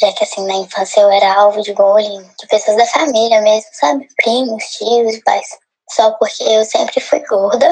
já 0.00 0.12
que 0.12 0.24
assim, 0.24 0.44
na 0.46 0.54
infância 0.54 1.00
eu 1.00 1.10
era 1.10 1.34
alvo 1.34 1.62
de 1.62 1.72
bullying 1.74 2.22
de 2.40 2.46
pessoas 2.48 2.76
da 2.76 2.86
família 2.86 3.40
mesmo, 3.40 3.70
sabe? 3.72 4.08
Primos, 4.16 4.64
tios, 4.66 5.18
pais. 5.24 5.46
Só 5.90 6.10
porque 6.12 6.42
eu 6.42 6.64
sempre 6.64 7.00
fui 7.00 7.20
gorda 7.26 7.68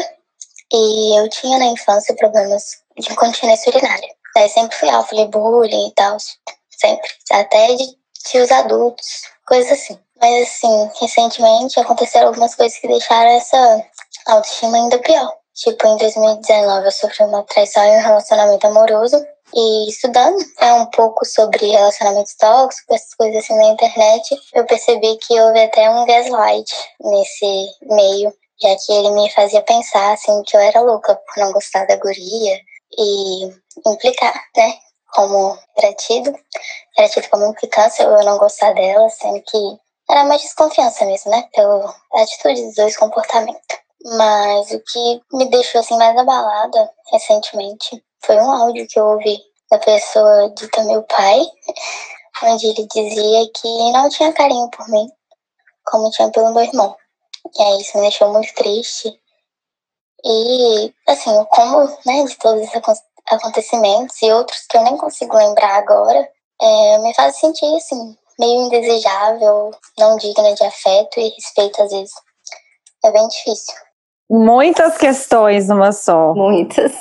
e 0.73 1.19
eu 1.19 1.29
tinha 1.29 1.59
na 1.59 1.67
infância 1.67 2.15
problemas 2.17 2.65
de 2.99 3.13
incontinência 3.13 3.71
urinária. 3.71 4.09
Daí 4.35 4.49
sempre 4.49 4.77
fui 4.77 4.89
alvo 4.91 5.15
de 5.15 5.27
bullying 5.27 5.89
e 5.89 5.95
tal, 5.95 6.17
sempre. 6.71 7.09
Até 7.33 7.75
de 7.75 7.85
tios 8.27 8.51
adultos, 8.53 9.07
coisas 9.47 9.73
assim. 9.73 9.99
Mas 10.21 10.49
assim, 10.49 10.91
recentemente 11.01 11.81
aconteceram 11.81 12.29
algumas 12.29 12.55
coisas 12.55 12.79
que 12.79 12.87
deixaram 12.87 13.31
essa 13.31 13.85
autoestima 14.27 14.77
ainda 14.77 14.99
pior. 14.99 15.40
Tipo, 15.61 15.87
em 15.89 15.97
2019 15.99 16.87
eu 16.87 16.91
sofri 16.91 17.23
uma 17.23 17.43
traição 17.43 17.85
em 17.85 17.99
um 17.99 18.03
relacionamento 18.03 18.67
amoroso. 18.67 19.23
E 19.55 19.91
estudando 19.91 20.39
é 20.59 20.73
um 20.73 20.87
pouco 20.87 21.25
sobre 21.27 21.67
relacionamentos 21.67 22.35
tóxicos, 22.37 22.97
essas 22.97 23.15
coisas 23.15 23.45
assim 23.45 23.57
na 23.57 23.67
internet, 23.67 24.41
eu 24.55 24.65
percebi 24.65 25.17
que 25.19 25.39
houve 25.39 25.61
até 25.61 25.91
um 25.91 26.07
gaslight 26.07 26.73
nesse 27.01 27.67
meio, 27.83 28.33
já 28.63 28.77
que 28.77 28.93
ele 28.93 29.11
me 29.11 29.29
fazia 29.33 29.61
pensar 29.63 30.13
assim 30.13 30.41
que 30.45 30.57
eu 30.57 30.61
era 30.61 30.81
louca 30.81 31.17
por 31.17 31.41
não 31.41 31.53
gostar 31.53 31.85
da 31.87 31.97
guria 31.97 32.61
e 32.97 33.47
implicar, 33.87 34.35
né? 34.57 34.73
Como 35.13 35.59
era 35.77 35.93
tido, 35.95 36.33
era 36.97 37.09
tido 37.09 37.29
como 37.29 37.47
implicância 37.47 38.05
eu 38.05 38.25
não 38.25 38.39
gostar 38.39 38.73
dela, 38.73 39.11
sendo 39.11 39.43
que 39.43 39.59
era 40.09 40.25
mais 40.25 40.43
desconfiança 40.43 41.05
mesmo, 41.05 41.31
né? 41.31 41.49
Pela 41.53 41.93
atitude 42.15 42.63
dos 42.67 42.77
dois 42.77 42.97
comportamentos. 42.97 43.81
Mas 44.05 44.71
o 44.71 44.81
que 44.81 45.21
me 45.33 45.51
deixou 45.51 45.81
assim 45.81 45.97
mais 45.97 46.17
abalada 46.17 46.91
recentemente 47.13 48.03
foi 48.25 48.37
um 48.37 48.51
áudio 48.51 48.87
que 48.89 48.99
eu 48.99 49.05
ouvi 49.05 49.39
da 49.71 49.79
pessoa 49.79 50.51
dita 50.57 50.83
meu 50.85 51.03
pai, 51.03 51.41
onde 52.45 52.67
ele 52.67 52.87
dizia 52.87 53.51
que 53.55 53.93
não 53.93 54.09
tinha 54.09 54.33
carinho 54.33 54.69
por 54.71 54.89
mim, 54.89 55.07
como 55.85 56.11
tinha 56.11 56.31
pelo 56.31 56.53
meu 56.53 56.63
irmão. 56.63 56.97
E 57.59 57.63
aí 57.63 57.81
isso 57.81 57.97
me 57.97 58.03
deixou 58.03 58.33
muito 58.33 58.55
triste. 58.55 59.13
E, 60.25 60.95
assim, 61.09 61.45
como, 61.47 61.87
né, 62.05 62.25
de 62.25 62.37
todos 62.39 62.63
esses 62.63 63.03
acontecimentos 63.31 64.21
e 64.23 64.33
outros 64.33 64.67
que 64.69 64.77
eu 64.77 64.83
nem 64.83 64.97
consigo 64.97 65.37
lembrar 65.37 65.77
agora, 65.77 66.29
é, 66.61 66.99
me 66.99 67.15
faz 67.15 67.37
sentir, 67.39 67.75
assim, 67.77 68.17
meio 68.39 68.63
indesejável, 68.63 69.71
não 69.99 70.17
digna 70.17 70.55
de 70.55 70.65
afeto 70.65 71.21
e 71.21 71.29
respeito 71.29 71.83
às 71.83 71.91
vezes. 71.91 72.13
É 73.05 73.11
bem 73.11 73.27
difícil. 73.29 73.75
Muitas 74.31 74.97
questões 74.97 75.67
numa 75.67 75.91
só. 75.91 76.33
Muitas. 76.35 76.93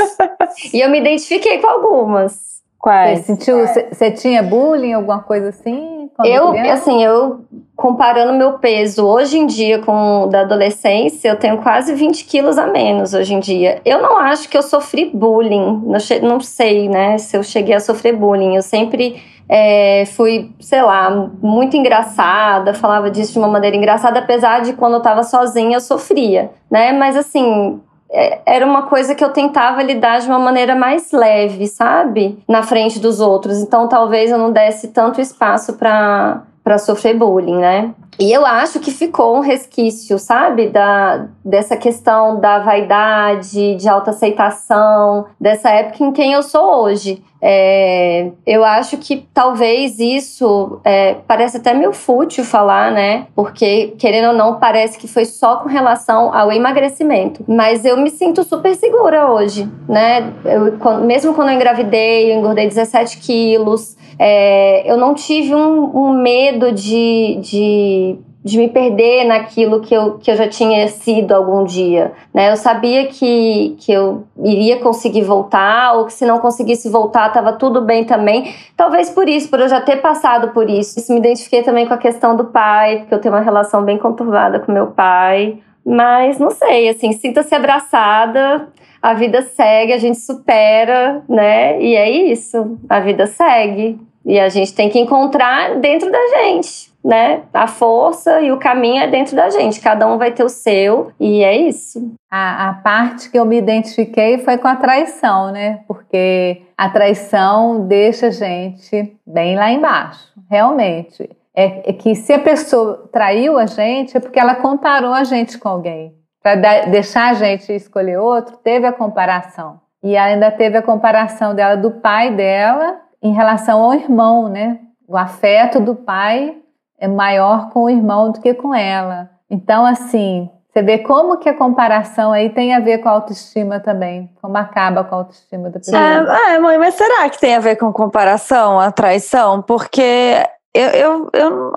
e 0.72 0.80
eu 0.80 0.88
me 0.88 1.00
identifiquei 1.00 1.58
com 1.58 1.68
algumas. 1.68 2.62
Quais? 2.78 3.20
Você 3.20 3.26
sentiu, 3.26 3.58
você 3.66 4.10
tinha 4.10 4.42
bullying, 4.42 4.94
alguma 4.94 5.22
coisa 5.22 5.50
assim? 5.50 6.01
Eu, 6.24 6.50
criança? 6.50 6.72
assim, 6.72 7.02
eu 7.02 7.44
comparando 7.74 8.32
meu 8.34 8.58
peso 8.58 9.04
hoje 9.04 9.38
em 9.38 9.46
dia 9.46 9.80
com 9.80 10.24
o 10.24 10.26
da 10.26 10.42
adolescência, 10.42 11.28
eu 11.28 11.36
tenho 11.36 11.58
quase 11.58 11.94
20 11.94 12.24
quilos 12.24 12.58
a 12.58 12.66
menos 12.66 13.14
hoje 13.14 13.34
em 13.34 13.40
dia. 13.40 13.80
Eu 13.84 14.00
não 14.00 14.16
acho 14.18 14.48
que 14.48 14.56
eu 14.56 14.62
sofri 14.62 15.10
bullying, 15.12 15.82
não, 15.84 15.98
não 16.22 16.40
sei, 16.40 16.88
né, 16.88 17.18
se 17.18 17.36
eu 17.36 17.42
cheguei 17.42 17.74
a 17.74 17.80
sofrer 17.80 18.14
bullying. 18.14 18.56
Eu 18.56 18.62
sempre 18.62 19.22
é, 19.48 20.04
fui, 20.06 20.50
sei 20.60 20.82
lá, 20.82 21.10
muito 21.42 21.76
engraçada, 21.76 22.72
falava 22.72 23.10
disso 23.10 23.32
de 23.32 23.38
uma 23.38 23.48
maneira 23.48 23.76
engraçada, 23.76 24.20
apesar 24.20 24.60
de 24.60 24.74
quando 24.74 24.94
eu 24.94 25.02
tava 25.02 25.22
sozinha 25.22 25.76
eu 25.76 25.80
sofria, 25.80 26.50
né? 26.70 26.92
Mas 26.92 27.16
assim, 27.16 27.80
era 28.12 28.66
uma 28.66 28.82
coisa 28.82 29.14
que 29.14 29.24
eu 29.24 29.30
tentava 29.30 29.82
lidar 29.82 30.20
de 30.20 30.28
uma 30.28 30.38
maneira 30.38 30.74
mais 30.74 31.10
leve, 31.12 31.66
sabe? 31.66 32.38
Na 32.46 32.62
frente 32.62 32.98
dos 32.98 33.20
outros. 33.20 33.58
Então 33.58 33.88
talvez 33.88 34.30
eu 34.30 34.38
não 34.38 34.52
desse 34.52 34.88
tanto 34.88 35.20
espaço 35.20 35.74
para 35.74 36.42
para 36.62 36.78
sofrer 36.78 37.18
bullying, 37.18 37.58
né? 37.58 37.92
E 38.20 38.30
eu 38.30 38.46
acho 38.46 38.78
que 38.78 38.92
ficou 38.92 39.36
um 39.36 39.40
resquício, 39.40 40.16
sabe, 40.18 40.68
da, 40.68 41.26
dessa 41.44 41.76
questão 41.76 42.38
da 42.38 42.60
vaidade, 42.60 43.74
de 43.74 43.88
autoaceitação, 43.88 45.26
dessa 45.40 45.70
época 45.70 46.04
em 46.04 46.12
quem 46.12 46.32
eu 46.34 46.42
sou 46.42 46.82
hoje. 46.82 47.20
É, 47.44 48.30
eu 48.46 48.64
acho 48.64 48.96
que 48.98 49.26
talvez 49.34 49.98
isso 49.98 50.80
é, 50.84 51.16
parece 51.26 51.56
até 51.56 51.74
meio 51.74 51.92
fútil 51.92 52.44
falar, 52.44 52.92
né? 52.92 53.26
Porque, 53.34 53.94
querendo 53.98 54.28
ou 54.28 54.34
não, 54.34 54.60
parece 54.60 54.96
que 54.96 55.08
foi 55.08 55.24
só 55.24 55.56
com 55.56 55.68
relação 55.68 56.32
ao 56.32 56.52
emagrecimento. 56.52 57.44
Mas 57.48 57.84
eu 57.84 57.96
me 57.96 58.10
sinto 58.10 58.44
super 58.44 58.76
segura 58.76 59.28
hoje, 59.28 59.68
né? 59.88 60.32
Eu, 60.44 60.78
quando, 60.78 61.04
mesmo 61.04 61.34
quando 61.34 61.48
eu 61.48 61.56
engravidei, 61.56 62.32
eu 62.32 62.38
engordei 62.38 62.68
17 62.68 63.18
quilos. 63.18 63.96
É, 64.16 64.88
eu 64.88 64.96
não 64.96 65.12
tive 65.12 65.52
um, 65.52 65.96
um 65.96 66.12
medo 66.12 66.70
de, 66.70 67.38
de 67.40 68.18
de 68.44 68.58
me 68.58 68.68
perder 68.68 69.24
naquilo 69.24 69.80
que 69.80 69.94
eu, 69.94 70.18
que 70.18 70.30
eu 70.30 70.36
já 70.36 70.48
tinha 70.48 70.88
sido 70.88 71.32
algum 71.32 71.64
dia. 71.64 72.12
Né? 72.34 72.50
Eu 72.50 72.56
sabia 72.56 73.06
que, 73.06 73.76
que 73.78 73.92
eu 73.92 74.24
iria 74.44 74.80
conseguir 74.80 75.22
voltar, 75.22 75.94
ou 75.94 76.06
que 76.06 76.12
se 76.12 76.26
não 76.26 76.40
conseguisse 76.40 76.88
voltar, 76.88 77.28
estava 77.28 77.52
tudo 77.52 77.80
bem 77.82 78.04
também. 78.04 78.52
Talvez 78.76 79.10
por 79.10 79.28
isso, 79.28 79.48
por 79.48 79.60
eu 79.60 79.68
já 79.68 79.80
ter 79.80 79.96
passado 79.96 80.48
por 80.48 80.68
isso. 80.68 80.98
Isso 80.98 81.12
me 81.12 81.20
identifiquei 81.20 81.62
também 81.62 81.86
com 81.86 81.94
a 81.94 81.98
questão 81.98 82.36
do 82.36 82.46
pai, 82.46 82.98
porque 82.98 83.14
eu 83.14 83.20
tenho 83.20 83.34
uma 83.34 83.40
relação 83.40 83.84
bem 83.84 83.96
conturbada 83.96 84.58
com 84.58 84.72
meu 84.72 84.88
pai. 84.88 85.58
Mas 85.84 86.38
não 86.38 86.50
sei, 86.50 86.88
assim, 86.88 87.12
sinta-se 87.12 87.54
abraçada, 87.54 88.68
a 89.00 89.14
vida 89.14 89.42
segue, 89.42 89.92
a 89.92 89.98
gente 89.98 90.18
supera, 90.18 91.22
né? 91.28 91.80
E 91.80 91.94
é 91.94 92.08
isso, 92.10 92.78
a 92.88 93.00
vida 93.00 93.26
segue. 93.26 93.98
E 94.24 94.38
a 94.38 94.48
gente 94.48 94.72
tem 94.74 94.88
que 94.88 94.98
encontrar 94.98 95.76
dentro 95.80 96.10
da 96.10 96.20
gente 96.28 96.91
né? 97.04 97.42
A 97.52 97.66
força 97.66 98.40
e 98.40 98.52
o 98.52 98.58
caminho 98.58 99.02
é 99.02 99.08
dentro 99.08 99.34
da 99.34 99.50
gente. 99.50 99.80
Cada 99.80 100.06
um 100.06 100.18
vai 100.18 100.30
ter 100.30 100.44
o 100.44 100.48
seu 100.48 101.12
e 101.18 101.42
é 101.42 101.56
isso. 101.56 102.14
A, 102.30 102.68
a 102.68 102.74
parte 102.74 103.30
que 103.30 103.38
eu 103.38 103.44
me 103.44 103.58
identifiquei 103.58 104.38
foi 104.38 104.56
com 104.58 104.68
a 104.68 104.76
traição, 104.76 105.50
né? 105.50 105.80
Porque 105.88 106.62
a 106.76 106.88
traição 106.88 107.86
deixa 107.86 108.28
a 108.28 108.30
gente 108.30 109.16
bem 109.26 109.56
lá 109.56 109.70
embaixo, 109.70 110.32
realmente. 110.50 111.28
É, 111.54 111.90
é 111.90 111.92
que 111.92 112.14
se 112.14 112.32
a 112.32 112.38
pessoa 112.38 113.08
traiu 113.12 113.58
a 113.58 113.66
gente, 113.66 114.16
é 114.16 114.20
porque 114.20 114.38
ela 114.38 114.54
comparou 114.54 115.12
a 115.12 115.24
gente 115.24 115.58
com 115.58 115.68
alguém. 115.68 116.14
Para 116.42 116.54
deixar 116.86 117.30
a 117.30 117.34
gente 117.34 117.72
escolher 117.72 118.18
outro, 118.18 118.56
teve 118.56 118.86
a 118.86 118.92
comparação. 118.92 119.80
E 120.02 120.16
ainda 120.16 120.50
teve 120.50 120.76
a 120.76 120.82
comparação 120.82 121.54
dela 121.54 121.76
do 121.76 121.92
pai 121.92 122.34
dela 122.34 123.00
em 123.22 123.32
relação 123.32 123.80
ao 123.80 123.94
irmão, 123.94 124.48
né? 124.48 124.80
O 125.06 125.16
afeto 125.16 125.78
do 125.78 125.94
pai 125.94 126.56
é 127.02 127.08
maior 127.08 127.70
com 127.70 127.82
o 127.82 127.90
irmão 127.90 128.30
do 128.30 128.40
que 128.40 128.54
com 128.54 128.72
ela. 128.72 129.28
Então, 129.50 129.84
assim, 129.84 130.48
você 130.72 130.82
vê 130.82 130.98
como 130.98 131.36
que 131.36 131.48
a 131.48 131.54
comparação 131.54 132.30
aí 132.30 132.48
tem 132.48 132.72
a 132.72 132.78
ver 132.78 132.98
com 132.98 133.08
a 133.08 133.12
autoestima 133.12 133.80
também, 133.80 134.30
como 134.40 134.56
acaba 134.56 135.02
com 135.02 135.16
a 135.16 135.18
autoestima 135.18 135.68
da 135.68 135.80
pessoa. 135.80 135.98
É, 135.98 136.54
é 136.54 136.58
mãe, 136.60 136.78
mas 136.78 136.94
será 136.94 137.28
que 137.28 137.40
tem 137.40 137.56
a 137.56 137.58
ver 137.58 137.74
com 137.74 137.92
comparação, 137.92 138.78
a 138.78 138.92
traição? 138.92 139.60
Porque 139.62 140.46
eu, 140.72 140.88
eu, 140.90 141.30
eu, 141.32 141.72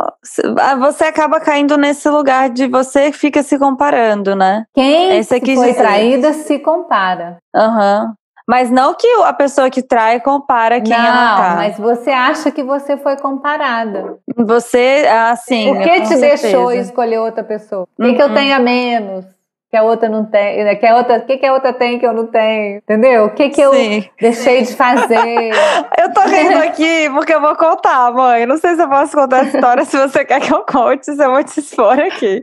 você 0.79 1.05
acaba 1.05 1.39
caindo 1.39 1.75
nesse 1.75 2.07
lugar 2.07 2.47
de 2.51 2.67
você 2.67 3.11
fica 3.11 3.41
se 3.41 3.57
comparando, 3.57 4.35
né? 4.35 4.65
Quem 4.75 5.17
Esse 5.17 5.33
aqui 5.33 5.55
foi 5.55 5.73
traída 5.73 6.33
se 6.33 6.59
compara. 6.59 7.37
Aham. 7.53 8.05
Uhum. 8.09 8.13
Mas 8.47 8.69
não 8.69 8.93
que 8.93 9.07
a 9.23 9.33
pessoa 9.33 9.69
que 9.69 9.81
trai 9.81 10.19
compara 10.19 10.79
quem 10.79 10.95
não, 10.95 11.05
ela 11.05 11.35
tá. 11.35 11.55
mas 11.55 11.77
você 11.77 12.11
acha 12.11 12.51
que 12.51 12.63
você 12.63 12.95
foi 12.95 13.17
comparada. 13.17 14.17
Você, 14.35 15.05
assim. 15.29 15.73
Por 15.73 15.81
que 15.81 16.01
te 16.01 16.07
certeza. 16.07 16.41
deixou 16.41 16.71
escolher 16.71 17.19
outra 17.19 17.43
pessoa? 17.43 17.87
O 17.97 18.03
que, 18.03 18.13
que 18.13 18.21
eu 18.21 18.27
uhum. 18.27 18.33
tenho 18.33 18.55
a 18.55 18.59
menos? 18.59 19.34
Que 19.69 19.77
a 19.77 19.83
outra 19.83 20.07
não 20.07 20.25
tem, 20.25 20.63
né? 20.63 20.75
que 20.75 20.85
a 20.85 20.95
outra, 20.95 21.17
o 21.17 21.25
que, 21.25 21.37
que 21.37 21.45
a 21.45 21.53
outra 21.53 21.73
tem 21.73 21.99
que 21.99 22.05
eu 22.05 22.13
não 22.13 22.27
tenho, 22.27 22.77
entendeu? 22.77 23.25
O 23.25 23.29
que 23.31 23.49
que 23.49 23.61
eu 23.61 23.73
Sim. 23.73 24.09
deixei 24.19 24.61
de 24.61 24.75
fazer? 24.75 25.51
eu 25.97 26.13
tô 26.13 26.21
rindo 26.21 26.57
aqui 26.59 27.09
porque 27.11 27.33
eu 27.33 27.41
vou 27.41 27.55
contar, 27.55 28.11
mãe. 28.11 28.45
Não 28.45 28.57
sei 28.57 28.75
se 28.75 28.81
eu 28.81 28.89
posso 28.89 29.15
contar 29.15 29.41
a 29.41 29.43
história, 29.43 29.83
se 29.85 29.97
você 29.97 30.23
quer 30.23 30.39
que 30.39 30.53
eu 30.53 30.63
conte, 30.65 31.05
se 31.05 31.23
eu 31.23 31.31
vou 31.31 31.43
te 31.43 31.59
expor 31.59 31.99
aqui. 31.99 32.41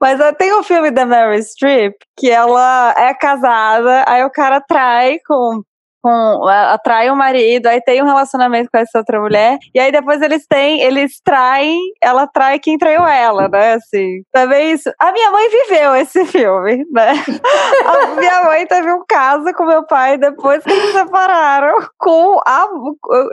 Mas 0.00 0.20
tem 0.36 0.52
um 0.54 0.62
filme 0.62 0.90
da 0.90 1.06
Mary 1.06 1.42
Streep 1.42 1.94
que 2.16 2.30
ela 2.30 2.94
é 2.96 3.14
casada, 3.14 4.04
aí 4.06 4.24
o 4.24 4.30
cara 4.30 4.60
trai 4.60 5.18
com 5.26 5.62
com 6.06 6.46
atrai 6.46 7.10
o 7.10 7.16
marido, 7.16 7.66
aí 7.66 7.80
tem 7.80 8.00
um 8.00 8.06
relacionamento 8.06 8.70
com 8.72 8.78
essa 8.78 8.98
outra 8.98 9.20
mulher, 9.20 9.58
e 9.74 9.80
aí 9.80 9.90
depois 9.90 10.22
eles 10.22 10.46
têm, 10.46 10.80
eles 10.80 11.20
traem, 11.24 11.76
ela 12.00 12.28
trai 12.28 12.60
quem 12.60 12.78
traiu 12.78 13.04
ela, 13.04 13.48
né? 13.48 13.74
Assim, 13.74 14.22
também 14.32 14.70
isso. 14.70 14.88
A 15.00 15.10
minha 15.10 15.32
mãe 15.32 15.48
viveu 15.48 15.96
esse 15.96 16.24
filme, 16.26 16.86
né? 16.92 17.12
a 17.84 18.06
minha 18.14 18.44
mãe 18.44 18.64
teve 18.66 18.92
um 18.92 19.02
caso 19.08 19.52
com 19.54 19.64
meu 19.64 19.84
pai 19.84 20.16
depois 20.16 20.62
que 20.62 20.70
eles 20.70 20.92
separaram 20.92 21.76
com 21.98 22.38
a 22.46 22.68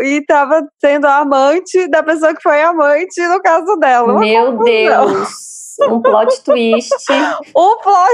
e 0.02 0.26
tava 0.26 0.66
sendo 0.82 1.06
a 1.06 1.18
amante 1.18 1.88
da 1.90 2.02
pessoa 2.02 2.34
que 2.34 2.42
foi 2.42 2.64
amante 2.64 3.22
no 3.28 3.40
caso 3.40 3.76
dela. 3.78 4.20
Meu 4.20 4.64
Deus! 4.64 5.54
Um 5.90 6.02
plot 6.02 6.44
twist. 6.44 6.90
um 7.56 7.78
plot 7.78 8.14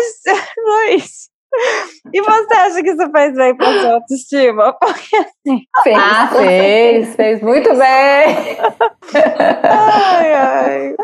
twist. 0.55 1.28
E 2.13 2.21
você 2.21 2.53
acha 2.53 2.81
que 2.81 2.89
isso 2.89 3.11
fez 3.11 3.35
bem 3.35 3.55
para 3.55 3.81
sua 3.81 3.93
autoestima? 3.95 4.73
Porque 4.79 5.15
assim. 5.15 5.61
Fez, 5.83 5.97
ah, 5.97 6.27
fez, 6.33 7.15
fez 7.15 7.41
muito 7.41 7.69
bem. 7.69 8.57
Ai, 9.63 10.33
ai. 10.33 10.95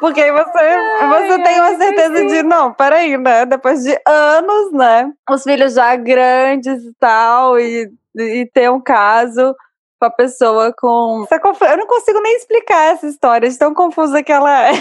Porque 0.00 0.20
aí 0.20 0.32
você, 0.32 0.58
ai, 0.58 1.28
você 1.28 1.42
tem 1.42 1.60
uma 1.60 1.76
certeza 1.76 2.24
de, 2.26 2.42
não, 2.42 2.72
peraí, 2.72 3.16
né? 3.16 3.46
Depois 3.46 3.82
de 3.82 3.98
anos, 4.06 4.72
né? 4.72 5.10
Os 5.30 5.42
filhos 5.42 5.74
já 5.74 5.96
grandes 5.96 6.84
e 6.84 6.92
tal, 6.98 7.58
e, 7.58 7.90
e 8.16 8.46
ter 8.52 8.70
um 8.70 8.80
caso 8.80 9.54
com 9.98 10.06
a 10.06 10.10
pessoa 10.10 10.74
com. 10.76 11.26
Eu 11.30 11.76
não 11.78 11.86
consigo 11.86 12.20
nem 12.20 12.36
explicar 12.36 12.92
essa 12.92 13.06
história, 13.06 13.48
de 13.48 13.58
tão 13.58 13.72
confusa 13.72 14.22
que 14.22 14.32
ela 14.32 14.68
é. 14.68 14.72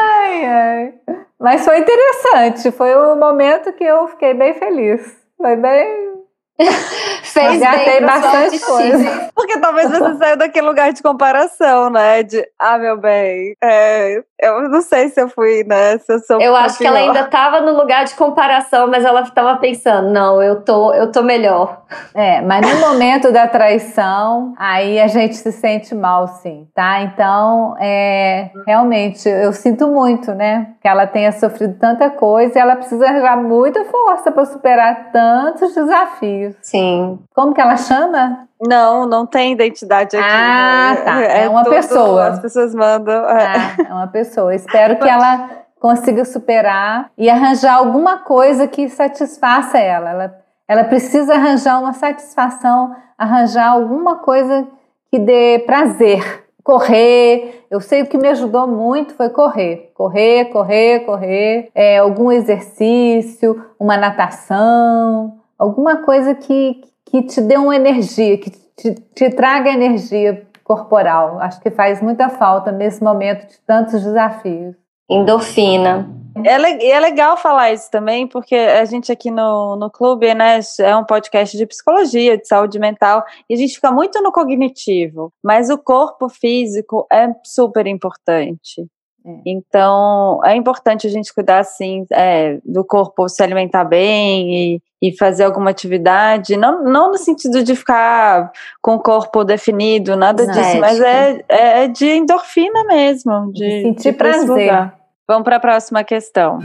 Ai, 0.00 0.44
ai. 0.46 0.94
Mas 1.38 1.64
foi 1.64 1.78
interessante, 1.78 2.70
foi 2.72 2.96
um 2.96 3.16
momento 3.18 3.72
que 3.74 3.84
eu 3.84 4.08
fiquei 4.08 4.34
bem 4.34 4.54
feliz. 4.54 5.16
Foi 5.36 5.56
bem 5.56 6.15
Fez 7.22 7.60
bem 7.60 8.00
bastante 8.00 8.58
coisa. 8.60 9.30
Porque 9.34 9.58
talvez 9.58 9.90
você 9.90 10.16
saiu 10.16 10.36
daquele 10.36 10.66
lugar 10.66 10.92
de 10.92 11.02
comparação, 11.02 11.90
né? 11.90 12.22
De, 12.22 12.42
ah, 12.58 12.78
meu 12.78 12.96
bem, 12.98 13.54
é, 13.62 14.22
eu 14.40 14.68
não 14.68 14.80
sei 14.80 15.08
se 15.08 15.20
eu 15.20 15.28
fui, 15.28 15.64
né? 15.64 15.98
Se 15.98 16.12
eu 16.12 16.18
sou 16.20 16.40
Eu 16.40 16.56
acho 16.56 16.78
que 16.78 16.86
ela 16.86 16.98
ainda 16.98 17.20
estava 17.20 17.60
no 17.60 17.76
lugar 17.76 18.04
de 18.04 18.14
comparação, 18.14 18.88
mas 18.88 19.04
ela 19.04 19.20
estava 19.20 19.56
pensando, 19.56 20.10
não, 20.10 20.42
eu 20.42 20.62
tô, 20.62 20.92
eu 20.94 21.12
tô 21.12 21.22
melhor. 21.22 21.82
É, 22.14 22.40
mas 22.40 22.66
no 22.66 22.80
momento 22.80 23.30
da 23.30 23.46
traição, 23.46 24.54
aí 24.58 25.00
a 25.00 25.06
gente 25.06 25.36
se 25.36 25.52
sente 25.52 25.94
mal, 25.94 26.26
sim, 26.28 26.66
tá? 26.74 27.02
Então, 27.02 27.76
é, 27.78 28.50
realmente, 28.66 29.28
eu 29.28 29.52
sinto 29.52 29.88
muito, 29.88 30.34
né? 30.34 30.68
Que 30.80 30.88
ela 30.88 31.06
tenha 31.06 31.32
sofrido 31.32 31.78
tanta 31.78 32.10
coisa 32.10 32.58
e 32.58 32.60
ela 32.60 32.76
precisa 32.76 33.06
arranjar 33.06 33.36
muita 33.36 33.84
força 33.84 34.30
para 34.30 34.44
superar 34.44 35.10
tantos 35.12 35.74
desafios. 35.74 36.45
Sim. 36.60 37.18
Como 37.34 37.54
que 37.54 37.60
ela 37.60 37.76
chama? 37.76 38.46
Não, 38.60 39.06
não 39.06 39.26
tem 39.26 39.52
identidade 39.52 40.16
aqui. 40.16 40.26
Ah, 40.28 40.94
né? 40.94 41.02
tá. 41.02 41.22
É, 41.22 41.44
é 41.44 41.48
uma 41.48 41.64
tudo, 41.64 41.74
pessoa. 41.74 42.26
As 42.28 42.40
pessoas 42.40 42.74
mandam. 42.74 43.28
É. 43.28 43.46
Ah, 43.46 43.76
é 43.88 43.92
uma 43.92 44.06
pessoa. 44.06 44.54
Espero 44.54 44.96
que 44.96 45.08
ela 45.08 45.50
consiga 45.78 46.24
superar 46.24 47.10
e 47.16 47.28
arranjar 47.28 47.76
alguma 47.76 48.18
coisa 48.18 48.66
que 48.66 48.88
satisfaça 48.88 49.78
ela. 49.78 50.10
Ela, 50.10 50.38
ela 50.66 50.84
precisa 50.84 51.34
arranjar 51.34 51.78
uma 51.80 51.92
satisfação, 51.92 52.94
arranjar 53.16 53.68
alguma 53.68 54.16
coisa 54.16 54.66
que 55.10 55.18
dê 55.18 55.62
prazer. 55.66 56.44
Correr, 56.62 57.64
eu 57.70 57.80
sei 57.80 58.02
o 58.02 58.06
que 58.06 58.18
me 58.18 58.26
ajudou 58.26 58.66
muito 58.66 59.14
foi 59.14 59.30
correr, 59.30 59.92
correr, 59.94 60.46
correr, 60.46 61.00
correr, 61.06 61.70
é, 61.72 61.98
algum 61.98 62.32
exercício, 62.32 63.64
uma 63.78 63.96
natação, 63.96 65.35
alguma 65.58 65.98
coisa 65.98 66.34
que, 66.34 66.82
que 67.04 67.22
te 67.22 67.40
dê 67.40 67.56
uma 67.56 67.76
energia, 67.76 68.38
que 68.38 68.50
te, 68.50 68.94
te 69.14 69.30
traga 69.30 69.70
energia 69.70 70.46
corporal. 70.62 71.38
Acho 71.40 71.60
que 71.60 71.70
faz 71.70 72.02
muita 72.02 72.28
falta 72.28 72.72
nesse 72.72 73.02
momento 73.02 73.46
de 73.46 73.58
tantos 73.66 74.02
desafios. 74.02 74.74
Endorfina. 75.08 76.10
É, 76.44 76.90
é 76.90 77.00
legal 77.00 77.36
falar 77.36 77.72
isso 77.72 77.90
também, 77.90 78.26
porque 78.26 78.54
a 78.54 78.84
gente 78.84 79.10
aqui 79.10 79.30
no, 79.30 79.76
no 79.76 79.90
clube, 79.90 80.34
né, 80.34 80.58
é 80.80 80.94
um 80.96 81.04
podcast 81.04 81.56
de 81.56 81.64
psicologia, 81.64 82.36
de 82.36 82.46
saúde 82.46 82.78
mental, 82.78 83.24
e 83.48 83.54
a 83.54 83.56
gente 83.56 83.76
fica 83.76 83.90
muito 83.90 84.20
no 84.20 84.30
cognitivo, 84.30 85.32
mas 85.42 85.70
o 85.70 85.78
corpo 85.78 86.28
físico 86.28 87.06
é 87.10 87.28
super 87.42 87.86
importante. 87.86 88.86
É. 89.24 89.40
Então, 89.46 90.40
é 90.44 90.54
importante 90.54 91.06
a 91.06 91.10
gente 91.10 91.32
cuidar, 91.32 91.60
assim, 91.60 92.04
é, 92.12 92.58
do 92.64 92.84
corpo 92.84 93.28
se 93.28 93.42
alimentar 93.42 93.84
bem 93.84 94.54
e, 94.54 94.82
e, 95.08 95.16
fazer 95.16 95.44
alguma 95.44 95.70
atividade, 95.70 96.56
não, 96.56 96.84
não 96.84 97.10
no 97.10 97.18
sentido 97.18 97.62
de 97.62 97.74
ficar 97.74 98.52
com 98.80 98.94
o 98.94 99.02
corpo 99.02 99.44
definido, 99.44 100.16
nada 100.16 100.44
não, 100.44 100.52
disso, 100.52 100.76
é, 100.76 100.80
mas 100.80 101.00
é, 101.00 101.44
é 101.48 101.88
de 101.88 102.06
endorfina 102.06 102.84
mesmo, 102.84 103.52
de, 103.52 103.82
sentir 103.82 104.12
de 104.12 104.18
prazer. 104.18 104.92
Vamos 105.26 105.44
para 105.44 105.56
a 105.56 105.60
próxima 105.60 106.04
questão. 106.04 106.60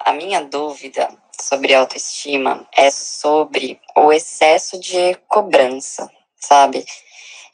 A 0.00 0.12
minha 0.14 0.40
dúvida 0.42 1.08
sobre 1.40 1.74
autoestima 1.74 2.66
é 2.76 2.90
sobre 2.90 3.78
o 3.96 4.12
excesso 4.12 4.80
de 4.80 5.14
cobrança, 5.28 6.10
sabe? 6.36 6.84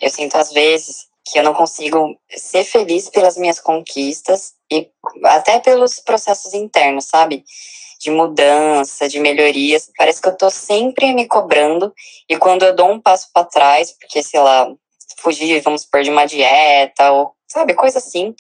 Eu 0.00 0.10
sinto 0.10 0.36
às 0.36 0.52
vezes 0.52 1.08
que 1.26 1.38
eu 1.40 1.42
não 1.42 1.52
consigo 1.52 2.16
ser 2.36 2.62
feliz 2.62 3.10
pelas 3.10 3.36
minhas 3.36 3.58
conquistas 3.58 4.54
e 4.70 4.88
até 5.24 5.58
pelos 5.58 5.98
processos 5.98 6.54
internos, 6.54 7.06
sabe? 7.06 7.44
De 8.00 8.10
mudança, 8.10 9.08
de 9.08 9.18
melhorias. 9.18 9.90
Parece 9.96 10.22
que 10.22 10.28
eu 10.28 10.36
tô 10.36 10.48
sempre 10.50 11.12
me 11.12 11.26
cobrando 11.26 11.92
e 12.28 12.36
quando 12.36 12.64
eu 12.64 12.74
dou 12.74 12.90
um 12.90 13.00
passo 13.00 13.28
para 13.34 13.46
trás, 13.46 13.90
porque 13.98 14.22
sei 14.22 14.38
lá, 14.38 14.72
fugir, 15.18 15.60
vamos 15.62 15.82
supor, 15.82 16.02
de 16.02 16.10
uma 16.10 16.26
dieta 16.26 17.10
ou, 17.10 17.32
sabe, 17.48 17.74
coisa 17.74 17.98
assim, 17.98 18.32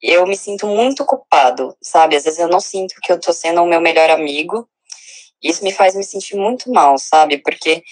eu 0.00 0.26
me 0.26 0.36
sinto 0.36 0.66
muito 0.66 1.04
culpado, 1.04 1.76
sabe? 1.82 2.16
Às 2.16 2.24
vezes 2.24 2.38
eu 2.38 2.48
não 2.48 2.60
sinto 2.60 2.94
que 3.02 3.12
eu 3.12 3.20
tô 3.20 3.34
sendo 3.34 3.62
o 3.62 3.66
meu 3.66 3.82
melhor 3.82 4.08
amigo. 4.08 4.66
Isso 5.42 5.62
me 5.62 5.72
faz 5.72 5.94
me 5.94 6.04
sentir 6.04 6.36
muito 6.36 6.72
mal, 6.72 6.96
sabe? 6.96 7.38
Porque 7.38 7.82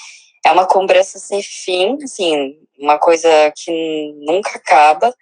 é 0.45 0.53
uma 0.53 0.67
cobrança 0.67 1.19
sem 1.19 1.43
fim, 1.43 1.99
assim, 2.03 2.57
uma 2.79 2.99
coisa 2.99 3.29
que 3.57 4.15
nunca 4.27 4.51
acaba, 4.57 5.13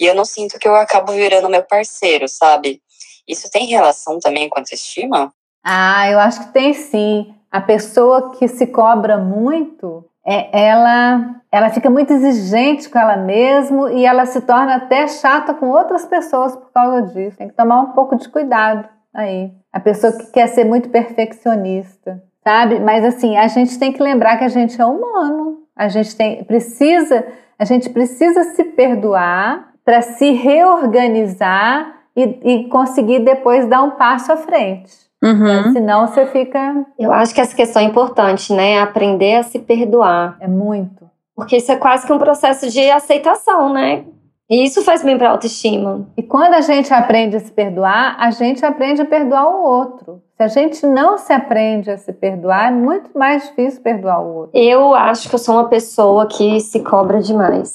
e 0.00 0.06
eu 0.06 0.14
não 0.14 0.24
sinto 0.24 0.58
que 0.58 0.66
eu 0.66 0.74
acabo 0.74 1.12
virando 1.12 1.48
meu 1.48 1.62
parceiro, 1.62 2.28
sabe? 2.28 2.80
Isso 3.26 3.50
tem 3.50 3.66
relação 3.66 4.18
também 4.18 4.48
com 4.48 4.58
a 4.58 4.62
autoestima? 4.62 5.32
Ah, 5.64 6.10
eu 6.10 6.18
acho 6.18 6.46
que 6.46 6.52
tem 6.52 6.74
sim. 6.74 7.34
A 7.50 7.60
pessoa 7.60 8.32
que 8.32 8.48
se 8.48 8.66
cobra 8.66 9.16
muito, 9.18 10.04
é, 10.26 10.66
ela, 10.68 11.36
ela 11.52 11.70
fica 11.70 11.88
muito 11.88 12.12
exigente 12.12 12.88
com 12.88 12.98
ela 12.98 13.16
mesma 13.16 13.92
e 13.92 14.04
ela 14.04 14.26
se 14.26 14.40
torna 14.40 14.76
até 14.76 15.06
chata 15.06 15.54
com 15.54 15.68
outras 15.68 16.04
pessoas 16.06 16.56
por 16.56 16.72
causa 16.72 17.02
disso. 17.02 17.36
Tem 17.36 17.48
que 17.48 17.54
tomar 17.54 17.80
um 17.80 17.92
pouco 17.92 18.16
de 18.16 18.28
cuidado 18.28 18.88
aí. 19.14 19.52
A 19.72 19.78
pessoa 19.78 20.12
que 20.12 20.32
quer 20.32 20.48
ser 20.48 20.64
muito 20.64 20.88
perfeccionista 20.88 22.22
sabe? 22.42 22.80
Mas 22.80 23.04
assim, 23.04 23.36
a 23.36 23.46
gente 23.48 23.78
tem 23.78 23.92
que 23.92 24.02
lembrar 24.02 24.36
que 24.36 24.44
a 24.44 24.48
gente 24.48 24.80
é 24.80 24.84
humano. 24.84 25.61
A 25.76 25.88
gente 25.88 26.14
tem, 26.16 26.44
precisa, 26.44 27.24
a 27.58 27.64
gente 27.64 27.90
precisa 27.90 28.44
se 28.44 28.64
perdoar 28.64 29.72
para 29.84 30.02
se 30.02 30.30
reorganizar 30.30 32.02
e, 32.16 32.22
e, 32.44 32.68
conseguir 32.68 33.20
depois 33.20 33.66
dar 33.66 33.82
um 33.82 33.92
passo 33.92 34.32
à 34.32 34.36
frente. 34.36 34.92
Uhum. 35.22 35.72
Senão 35.72 36.06
você 36.06 36.26
fica. 36.26 36.84
Eu 36.98 37.12
acho 37.12 37.34
que 37.34 37.40
essa 37.40 37.54
questão 37.54 37.80
é 37.80 37.84
importante, 37.84 38.52
né? 38.52 38.80
Aprender 38.80 39.36
a 39.36 39.42
se 39.42 39.58
perdoar. 39.58 40.36
É 40.40 40.48
muito. 40.48 41.10
Porque 41.34 41.56
isso 41.56 41.72
é 41.72 41.76
quase 41.76 42.06
que 42.06 42.12
um 42.12 42.18
processo 42.18 42.68
de 42.70 42.90
aceitação, 42.90 43.72
né? 43.72 44.04
E 44.50 44.64
isso 44.64 44.82
faz 44.82 45.02
bem 45.02 45.16
para 45.16 45.28
a 45.28 45.32
autoestima. 45.32 46.06
E 46.16 46.22
quando 46.22 46.54
a 46.54 46.60
gente 46.60 46.92
aprende 46.92 47.36
a 47.36 47.40
se 47.40 47.50
perdoar, 47.50 48.16
a 48.18 48.30
gente 48.30 48.64
aprende 48.66 49.00
a 49.00 49.06
perdoar 49.06 49.48
o 49.48 49.62
outro. 49.64 50.22
Se 50.42 50.44
a 50.44 50.48
gente 50.48 50.86
não 50.86 51.18
se 51.18 51.32
aprende 51.32 51.88
a 51.88 51.96
se 51.96 52.12
perdoar, 52.12 52.66
é 52.66 52.70
muito 52.72 53.16
mais 53.16 53.44
difícil 53.44 53.80
perdoar 53.80 54.20
o 54.20 54.34
outro. 54.38 54.50
Eu 54.52 54.92
acho 54.92 55.28
que 55.28 55.34
eu 55.36 55.38
sou 55.38 55.54
uma 55.54 55.68
pessoa 55.68 56.26
que 56.26 56.58
se 56.58 56.80
cobra 56.80 57.20
demais. 57.20 57.72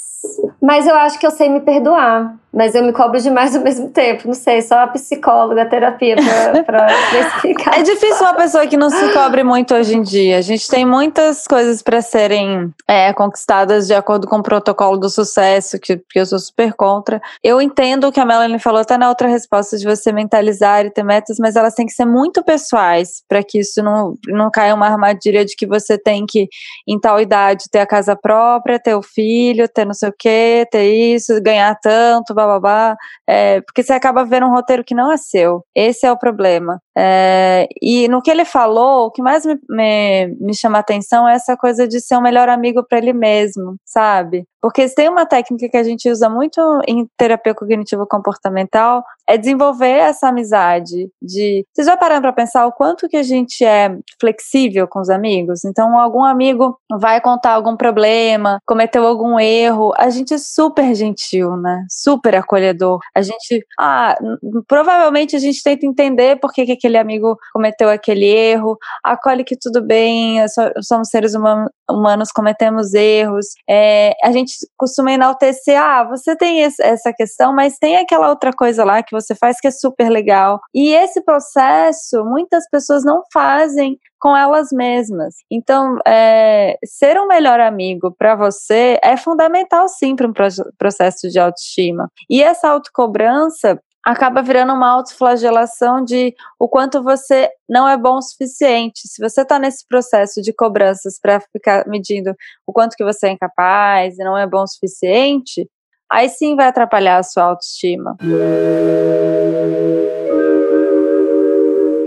Mas 0.62 0.86
eu 0.86 0.95
acho 0.95 1.17
que 1.17 1.25
eu 1.25 1.32
sei 1.32 1.47
me 1.47 1.62
perdoar. 1.62 2.36
Mas 2.58 2.73
eu 2.73 2.84
me 2.84 2.91
cobro 2.91 3.21
demais 3.21 3.56
ao 3.56 3.62
mesmo 3.62 3.89
tempo. 3.89 4.23
Não 4.25 4.34
sei, 4.34 4.63
só 4.63 4.80
a 4.80 4.88
psicóloga, 4.88 5.62
a 5.62 5.65
terapia 5.65 6.15
pra, 6.15 6.63
pra, 6.63 6.88
explicar. 7.19 7.77
É 7.77 7.84
difícil 7.84 8.25
uma 8.25 8.34
pessoa 8.34 8.65
que 8.65 8.75
não 8.75 8.89
se 8.89 9.13
cobre 9.13 9.43
muito 9.43 9.75
hoje 9.75 9.95
em 9.95 10.01
dia. 10.01 10.39
A 10.39 10.41
gente 10.41 10.67
tem 10.67 10.84
muitas 10.84 11.45
coisas 11.45 11.84
para 11.84 12.01
serem 12.01 12.73
é, 12.88 13.13
conquistadas 13.13 13.86
de 13.86 13.93
acordo 13.93 14.27
com 14.27 14.38
o 14.38 14.43
protocolo 14.43 14.97
do 14.97 15.08
sucesso, 15.08 15.77
que, 15.77 15.97
que 15.97 16.19
eu 16.19 16.25
sou 16.25 16.39
super 16.39 16.73
contra. 16.73 17.21
Eu 17.43 17.62
entendo 17.62 18.08
o 18.08 18.12
que 18.12 18.19
a 18.19 18.25
Melanie 18.25 18.58
falou 18.58 18.82
até 18.82 18.97
na 18.97 19.10
outra 19.10 19.27
resposta 19.27 19.77
de 19.77 19.86
você 19.86 20.12
mentalizar 20.12 20.84
e 20.84 20.89
ter 20.89 21.03
metas, 21.03 21.38
mas 21.38 21.56
elas 21.56 21.75
têm 21.75 21.86
que 21.86 21.93
ser 21.93 22.06
muito 22.06 22.43
pessoais 22.43 22.56
para 23.27 23.43
que 23.43 23.59
isso 23.59 23.81
não, 23.83 24.15
não 24.27 24.49
caia 24.51 24.73
uma 24.73 24.87
armadilha 24.87 25.45
de 25.45 25.55
que 25.55 25.65
você 25.65 25.97
tem 25.97 26.25
que, 26.25 26.47
em 26.87 26.99
tal 26.99 27.19
idade, 27.19 27.65
ter 27.71 27.79
a 27.79 27.87
casa 27.87 28.15
própria, 28.15 28.79
ter 28.79 28.95
o 28.95 29.01
filho, 29.01 29.67
ter 29.67 29.85
não 29.85 29.93
sei 29.93 30.09
o 30.09 30.15
quê, 30.17 30.65
ter 30.71 30.85
isso, 30.85 31.41
ganhar 31.41 31.75
tanto, 31.79 32.33
blá, 32.33 32.95
é, 33.27 33.61
porque 33.61 33.83
você 33.83 33.93
acaba 33.93 34.25
vendo 34.25 34.47
um 34.47 34.51
roteiro 34.51 34.83
que 34.83 34.95
não 34.95 35.11
é 35.11 35.17
seu. 35.17 35.63
Esse 35.75 36.05
é 36.05 36.11
o 36.11 36.17
problema. 36.17 36.81
É, 36.97 37.67
e 37.81 38.07
no 38.07 38.21
que 38.21 38.31
ele 38.31 38.45
falou, 38.45 39.07
o 39.07 39.11
que 39.11 39.21
mais 39.21 39.45
me, 39.45 39.57
me, 39.69 40.27
me 40.39 40.55
chama 40.55 40.79
atenção 40.79 41.27
é 41.27 41.35
essa 41.35 41.55
coisa 41.55 41.87
de 41.87 41.99
ser 41.99 42.17
um 42.17 42.21
melhor 42.21 42.49
amigo 42.49 42.83
para 42.83 42.97
ele 42.97 43.13
mesmo, 43.13 43.75
sabe? 43.85 44.45
Porque 44.67 44.86
tem 44.89 45.08
uma 45.08 45.25
técnica 45.25 45.69
que 45.69 45.77
a 45.77 45.84
gente 45.84 46.12
usa 46.12 46.30
muito 46.30 46.60
em 46.86 47.08
terapia 47.15 47.56
cognitivo 47.56 48.06
comportamental, 48.06 49.01
é 49.25 49.38
desenvolver 49.38 49.88
essa 49.88 50.27
amizade 50.27 51.10
de 51.21 51.65
vocês 51.73 51.88
já 51.88 51.95
pararam 51.95 52.21
para 52.21 52.34
pensar 52.34 52.65
o 52.67 52.73
quanto 52.73 53.08
que 53.08 53.15
a 53.15 53.23
gente 53.23 53.63
é 53.63 53.97
flexível 54.19 54.86
com 54.86 54.99
os 54.99 55.10
amigos? 55.10 55.63
Então, 55.63 55.97
algum 55.97 56.21
amigo 56.21 56.77
vai 56.99 57.21
contar 57.21 57.53
algum 57.53 57.77
problema, 57.77 58.60
cometeu 58.65 59.08
algum 59.08 59.39
erro, 59.39 59.93
a 59.97 60.10
gente 60.10 60.34
é 60.34 60.38
super 60.38 60.93
gentil, 60.93 61.56
né? 61.56 61.86
Super 61.89 62.36
acolhedor. 62.36 62.99
A 63.15 63.21
gente, 63.21 63.65
ah, 63.80 64.17
provavelmente 64.67 65.34
a 65.34 65.39
gente 65.39 65.63
tenta 65.63 65.86
entender 65.86 66.41
por 66.41 66.51
que, 66.51 66.65
que 66.65 66.73
aquele 66.73 66.97
amigo 66.97 67.38
cometeu 67.53 67.89
aquele 67.89 68.25
erro, 68.25 68.77
acolhe 69.01 69.45
que 69.45 69.56
tudo 69.58 69.82
bem, 69.82 70.45
somos 70.82 71.08
seres 71.08 71.34
humanos, 71.36 72.32
cometemos 72.34 72.93
erros. 72.93 73.45
É, 73.69 74.13
a 74.21 74.32
gente 74.34 74.56
costuma 74.77 75.11
enaltecer, 75.11 75.81
ah, 75.81 76.03
você 76.03 76.35
tem 76.35 76.63
essa 76.63 77.13
questão, 77.13 77.53
mas 77.53 77.77
tem 77.77 77.97
aquela 77.97 78.29
outra 78.29 78.51
coisa 78.51 78.83
lá 78.83 79.03
que 79.03 79.11
você 79.11 79.35
faz 79.35 79.59
que 79.59 79.67
é 79.67 79.71
super 79.71 80.09
legal. 80.09 80.59
E 80.73 80.93
esse 80.93 81.21
processo, 81.21 82.23
muitas 82.23 82.69
pessoas 82.69 83.03
não 83.03 83.23
fazem 83.33 83.99
com 84.19 84.35
elas 84.35 84.69
mesmas. 84.71 85.35
Então, 85.49 85.97
é, 86.05 86.77
ser 86.83 87.19
um 87.19 87.27
melhor 87.27 87.59
amigo 87.59 88.13
para 88.17 88.35
você 88.35 88.99
é 89.03 89.15
fundamental 89.15 89.87
sim 89.87 90.15
para 90.15 90.27
um 90.27 90.33
processo 90.77 91.29
de 91.29 91.39
autoestima. 91.39 92.09
E 92.29 92.41
essa 92.41 92.69
autocobrança 92.69 93.79
acaba 94.07 94.41
virando 94.41 94.71
uma 94.71 94.89
autoflagelação 94.89 96.01
de 96.01 96.33
o 96.57 96.69
quanto 96.69 97.03
você 97.03 97.49
não 97.67 97.85
é 97.85 97.97
bom 97.97 98.15
o 98.15 98.21
suficiente. 98.21 99.01
Se 99.05 99.21
você 99.21 99.41
está 99.41 99.59
nesse 99.59 99.85
processo 99.85 100.41
de 100.41 100.53
cobranças 100.53 101.19
para 101.19 101.41
ficar 101.41 101.85
medindo 101.85 102.33
o 102.65 102.71
quanto 102.71 102.95
que 102.95 103.03
você 103.03 103.27
é 103.27 103.31
incapaz 103.31 104.17
e 104.17 104.23
não 104.23 104.37
é 104.37 104.47
bom 104.47 104.63
o 104.63 104.67
suficiente, 104.67 105.69
aí 106.09 106.29
sim 106.29 106.55
vai 106.55 106.67
atrapalhar 106.67 107.17
a 107.17 107.23
sua 107.23 107.43
autoestima. 107.43 108.15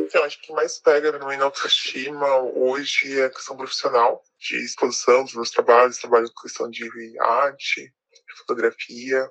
Então, 0.06 0.24
acho 0.24 0.40
que 0.40 0.54
mais 0.54 0.78
pega 0.78 1.12
no 1.12 1.18
na 1.18 1.44
autoestima 1.44 2.34
hoje 2.56 3.20
é 3.20 3.26
a 3.26 3.30
questão 3.30 3.54
profissional, 3.54 4.22
de 4.38 4.56
exposição 4.64 5.22
dos 5.22 5.34
meus 5.34 5.50
trabalhos, 5.50 5.98
trabalho 5.98 6.32
com 6.34 6.42
questão 6.42 6.70
de 6.70 6.88
arte, 7.20 7.92
fotografia, 8.38 9.30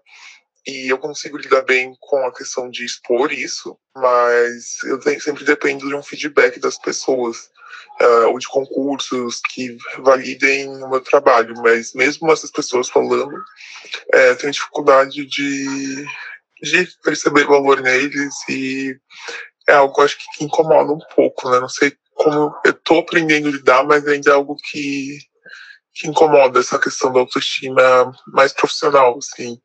e 0.69 0.89
eu 0.89 0.97
consigo 0.97 1.37
lidar 1.37 1.63
bem 1.63 1.95
com 1.99 2.17
a 2.25 2.33
questão 2.33 2.69
de 2.69 2.85
expor 2.85 3.33
isso, 3.33 3.77
mas 3.95 4.83
eu 4.83 5.01
sempre 5.19 5.43
dependo 5.43 5.87
de 5.87 5.95
um 5.95 6.03
feedback 6.03 6.59
das 6.59 6.77
pessoas, 6.77 7.49
uh, 8.01 8.27
ou 8.29 8.37
de 8.37 8.47
concursos 8.47 9.41
que 9.49 9.77
validem 9.99 10.67
o 10.67 10.89
meu 10.89 11.01
trabalho, 11.01 11.55
mas 11.61 11.93
mesmo 11.93 12.31
essas 12.31 12.51
pessoas 12.51 12.89
falando, 12.89 13.35
é, 14.13 14.35
tenho 14.35 14.53
dificuldade 14.53 15.25
de, 15.25 16.05
de 16.61 16.87
perceber 17.03 17.45
valor 17.45 17.81
neles 17.81 18.35
e 18.47 18.95
é 19.67 19.73
algo 19.73 20.01
acho 20.01 20.17
que 20.17 20.43
incomoda 20.43 20.91
um 20.91 20.99
pouco, 21.15 21.49
né? 21.49 21.59
Não 21.59 21.69
sei 21.69 21.93
como 22.15 22.53
eu 22.65 22.73
tô 22.73 22.99
aprendendo 22.99 23.47
a 23.47 23.51
lidar, 23.51 23.83
mas 23.83 24.05
ainda 24.07 24.31
é 24.31 24.33
algo 24.33 24.55
que 24.69 25.19
que 25.93 26.07
incomoda 26.07 26.59
essa 26.59 26.79
questão 26.79 27.11
da 27.11 27.19
autoestima 27.19 28.11
mais 28.27 28.53
profissional, 28.53 29.17
assim. 29.17 29.59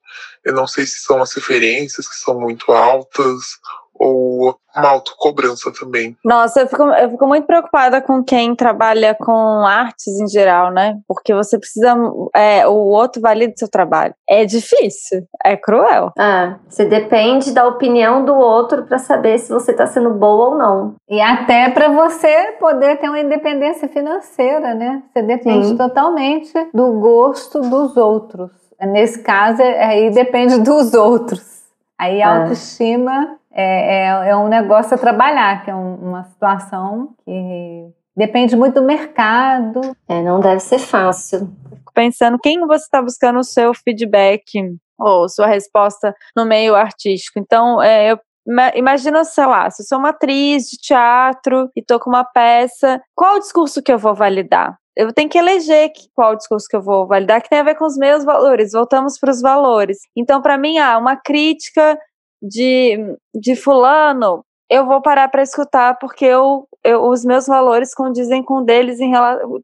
Eu 0.44 0.54
não 0.54 0.66
sei 0.66 0.86
se 0.86 1.00
são 1.00 1.22
as 1.22 1.32
referências 1.32 2.08
que 2.08 2.16
são 2.16 2.40
muito 2.40 2.72
altas 2.72 3.58
ou 4.04 4.54
uma 4.76 4.88
autocobrança 4.90 5.72
também. 5.72 6.16
Nossa, 6.24 6.60
eu 6.60 6.66
fico, 6.66 6.82
eu 6.82 7.10
fico 7.10 7.26
muito 7.26 7.46
preocupada 7.46 8.02
com 8.02 8.22
quem 8.22 8.54
trabalha 8.54 9.14
com 9.14 9.64
artes 9.64 10.20
em 10.20 10.28
geral, 10.28 10.70
né? 10.70 10.98
Porque 11.08 11.32
você 11.32 11.58
precisa. 11.58 11.94
É, 12.34 12.66
o 12.66 12.74
outro 12.74 13.22
valida 13.22 13.54
seu 13.56 13.70
trabalho. 13.70 14.14
É 14.28 14.44
difícil, 14.44 15.22
é 15.44 15.56
cruel. 15.56 16.12
Ah, 16.18 16.56
você 16.68 16.84
depende 16.84 17.52
da 17.52 17.66
opinião 17.66 18.24
do 18.24 18.34
outro 18.34 18.82
para 18.82 18.98
saber 18.98 19.38
se 19.38 19.52
você 19.52 19.70
está 19.70 19.86
sendo 19.86 20.10
boa 20.10 20.50
ou 20.50 20.58
não. 20.58 20.94
E 21.08 21.20
até 21.20 21.70
para 21.70 21.88
você 21.88 22.56
poder 22.58 22.98
ter 22.98 23.08
uma 23.08 23.20
independência 23.20 23.88
financeira, 23.88 24.74
né? 24.74 25.02
Você 25.12 25.22
depende 25.22 25.68
Sim. 25.68 25.76
totalmente 25.76 26.52
do 26.74 26.92
gosto 27.00 27.60
dos 27.60 27.96
outros. 27.96 28.50
Nesse 28.80 29.22
caso, 29.22 29.62
é, 29.62 29.84
aí 29.84 30.10
depende 30.10 30.58
dos 30.58 30.92
outros. 30.92 31.54
Aí 31.98 32.20
a 32.20 32.26
é. 32.26 32.40
autoestima 32.40 33.38
é, 33.54 34.06
é, 34.06 34.30
é 34.30 34.36
um 34.36 34.48
negócio 34.48 34.94
a 34.94 34.98
trabalhar, 34.98 35.64
que 35.64 35.70
é 35.70 35.74
um, 35.74 35.94
uma 35.94 36.24
situação 36.24 37.14
que 37.24 37.88
depende 38.16 38.56
muito 38.56 38.80
do 38.80 38.86
mercado. 38.86 39.80
É, 40.08 40.20
não 40.22 40.40
deve 40.40 40.60
ser 40.60 40.78
fácil. 40.78 41.50
Fico 41.68 41.92
pensando 41.94 42.38
quem 42.38 42.60
você 42.66 42.84
está 42.84 43.00
buscando 43.00 43.38
o 43.38 43.44
seu 43.44 43.72
feedback 43.72 44.44
ou 44.98 45.28
sua 45.28 45.46
resposta 45.46 46.14
no 46.36 46.44
meio 46.44 46.74
artístico. 46.74 47.38
Então, 47.38 47.80
é, 47.80 48.12
eu 48.12 48.18
Imagina, 48.74 49.24
sei 49.24 49.46
lá, 49.46 49.70
se 49.70 49.82
eu 49.82 49.86
sou 49.86 49.98
uma 49.98 50.10
atriz 50.10 50.64
de 50.64 50.76
teatro 50.76 51.70
e 51.74 51.82
tô 51.82 51.98
com 51.98 52.10
uma 52.10 52.24
peça, 52.24 53.00
qual 53.14 53.36
o 53.36 53.38
discurso 53.38 53.82
que 53.82 53.90
eu 53.90 53.98
vou 53.98 54.14
validar? 54.14 54.76
Eu 54.94 55.12
tenho 55.14 55.30
que 55.30 55.38
eleger 55.38 55.90
qual 56.14 56.32
o 56.32 56.36
discurso 56.36 56.66
que 56.68 56.76
eu 56.76 56.82
vou 56.82 57.06
validar, 57.06 57.40
que 57.40 57.48
tem 57.48 57.60
a 57.60 57.64
ver 57.64 57.74
com 57.74 57.86
os 57.86 57.96
meus 57.96 58.22
valores. 58.22 58.72
Voltamos 58.72 59.18
para 59.18 59.30
os 59.30 59.40
valores. 59.40 59.96
Então, 60.14 60.42
para 60.42 60.58
mim, 60.58 60.78
ah, 60.78 60.98
uma 60.98 61.16
crítica 61.16 61.98
de, 62.48 63.16
de 63.34 63.56
fulano, 63.56 64.44
eu 64.70 64.86
vou 64.86 65.00
parar 65.00 65.28
para 65.28 65.42
escutar 65.42 65.98
porque 65.98 66.24
eu, 66.24 66.66
eu, 66.82 67.02
os 67.08 67.24
meus 67.24 67.46
valores 67.46 67.94
condizem 67.94 68.42
com 68.42 68.64
deles 68.64 68.98
em 69.00 69.12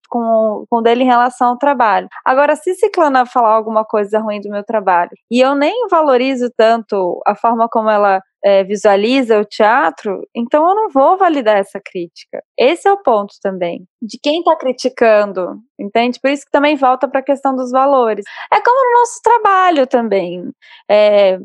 com, 0.09 0.65
com 0.69 0.83
dele 0.83 1.05
em 1.05 1.07
relação 1.07 1.49
ao 1.49 1.59
trabalho. 1.59 2.09
Agora, 2.25 2.55
se 2.55 2.75
Ciclana 2.75 3.27
falar 3.27 3.55
alguma 3.55 3.85
coisa 3.85 4.19
ruim 4.19 4.41
do 4.41 4.51
meu 4.51 4.65
trabalho 4.65 5.11
e 5.31 5.41
eu 5.41 5.55
nem 5.55 5.89
valorizo 5.91 6.51
tanto 6.57 7.21
a 7.27 7.35
forma 7.35 7.69
como 7.69 7.91
ela 7.91 8.21
é, 8.43 8.65
visualiza 8.65 9.39
o 9.39 9.45
teatro, 9.45 10.27
então 10.35 10.67
eu 10.69 10.75
não 10.75 10.89
vou 10.89 11.19
validar 11.19 11.59
essa 11.59 11.81
crítica. 11.85 12.43
Esse 12.59 12.89
é 12.89 12.93
o 12.93 13.03
ponto 13.03 13.35
também. 13.43 13.85
De 14.01 14.19
quem 14.23 14.39
está 14.39 14.57
criticando, 14.57 15.59
entende? 15.79 16.19
Por 16.21 16.31
isso 16.31 16.45
que 16.45 16.51
também 16.51 16.77
volta 16.77 17.07
para 17.07 17.21
a 17.21 17.25
questão 17.25 17.55
dos 17.55 17.71
valores. 17.71 18.25
É 18.53 18.61
como 18.61 18.93
no 18.93 19.01
nosso 19.01 19.21
trabalho 19.23 19.87
também. 19.87 20.51
É, 20.91 21.39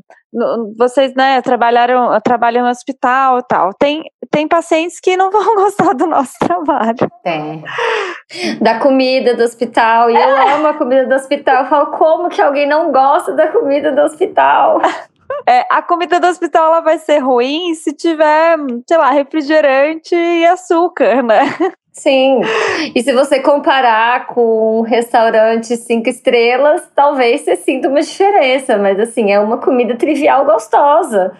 vocês, 0.77 1.13
né, 1.15 1.41
trabalharam, 1.41 2.19
trabalham 2.21 2.63
no 2.63 2.69
hospital 2.69 3.39
e 3.39 3.43
tal. 3.43 3.73
Tem, 3.73 4.03
tem 4.29 4.47
pacientes 4.47 4.99
que 4.99 5.15
não 5.15 5.31
vão 5.31 5.55
gostar 5.55 5.93
do 5.93 6.05
nosso 6.05 6.33
trabalho. 6.39 7.09
Tem. 7.23 7.63
Da 8.61 8.79
comida 8.79 9.35
do 9.35 9.43
hospital. 9.43 10.09
E 10.09 10.15
é. 10.15 10.23
eu 10.23 10.55
amo 10.55 10.67
a 10.67 10.73
comida 10.73 11.05
do 11.05 11.15
hospital. 11.15 11.63
Eu 11.63 11.69
falo, 11.69 11.85
como 11.87 12.29
que 12.29 12.41
alguém 12.41 12.67
não 12.67 12.91
gosta 12.91 13.31
da 13.33 13.47
comida 13.47 13.91
do 13.91 14.01
hospital? 14.01 14.81
É, 15.47 15.65
a 15.69 15.81
comida 15.81 16.19
do 16.19 16.27
hospital 16.27 16.67
ela 16.67 16.81
vai 16.81 16.97
ser 16.97 17.19
ruim 17.19 17.73
se 17.75 17.93
tiver, 17.93 18.57
sei 18.87 18.97
lá, 18.97 19.11
refrigerante 19.11 20.15
e 20.15 20.45
açúcar, 20.45 21.21
né? 21.21 21.41
Sim. 21.97 22.41
E 22.93 23.01
se 23.01 23.13
você 23.13 23.39
comparar 23.39 24.27
com 24.27 24.79
um 24.79 24.81
restaurante 24.81 25.77
cinco 25.77 26.09
estrelas, 26.09 26.83
talvez 26.93 27.41
você 27.41 27.55
sinta 27.55 27.87
uma 27.87 28.01
diferença, 28.01 28.77
mas 28.77 28.99
assim, 28.99 29.31
é 29.31 29.39
uma 29.39 29.57
comida 29.57 29.95
trivial 29.95 30.45
gostosa. 30.45 31.31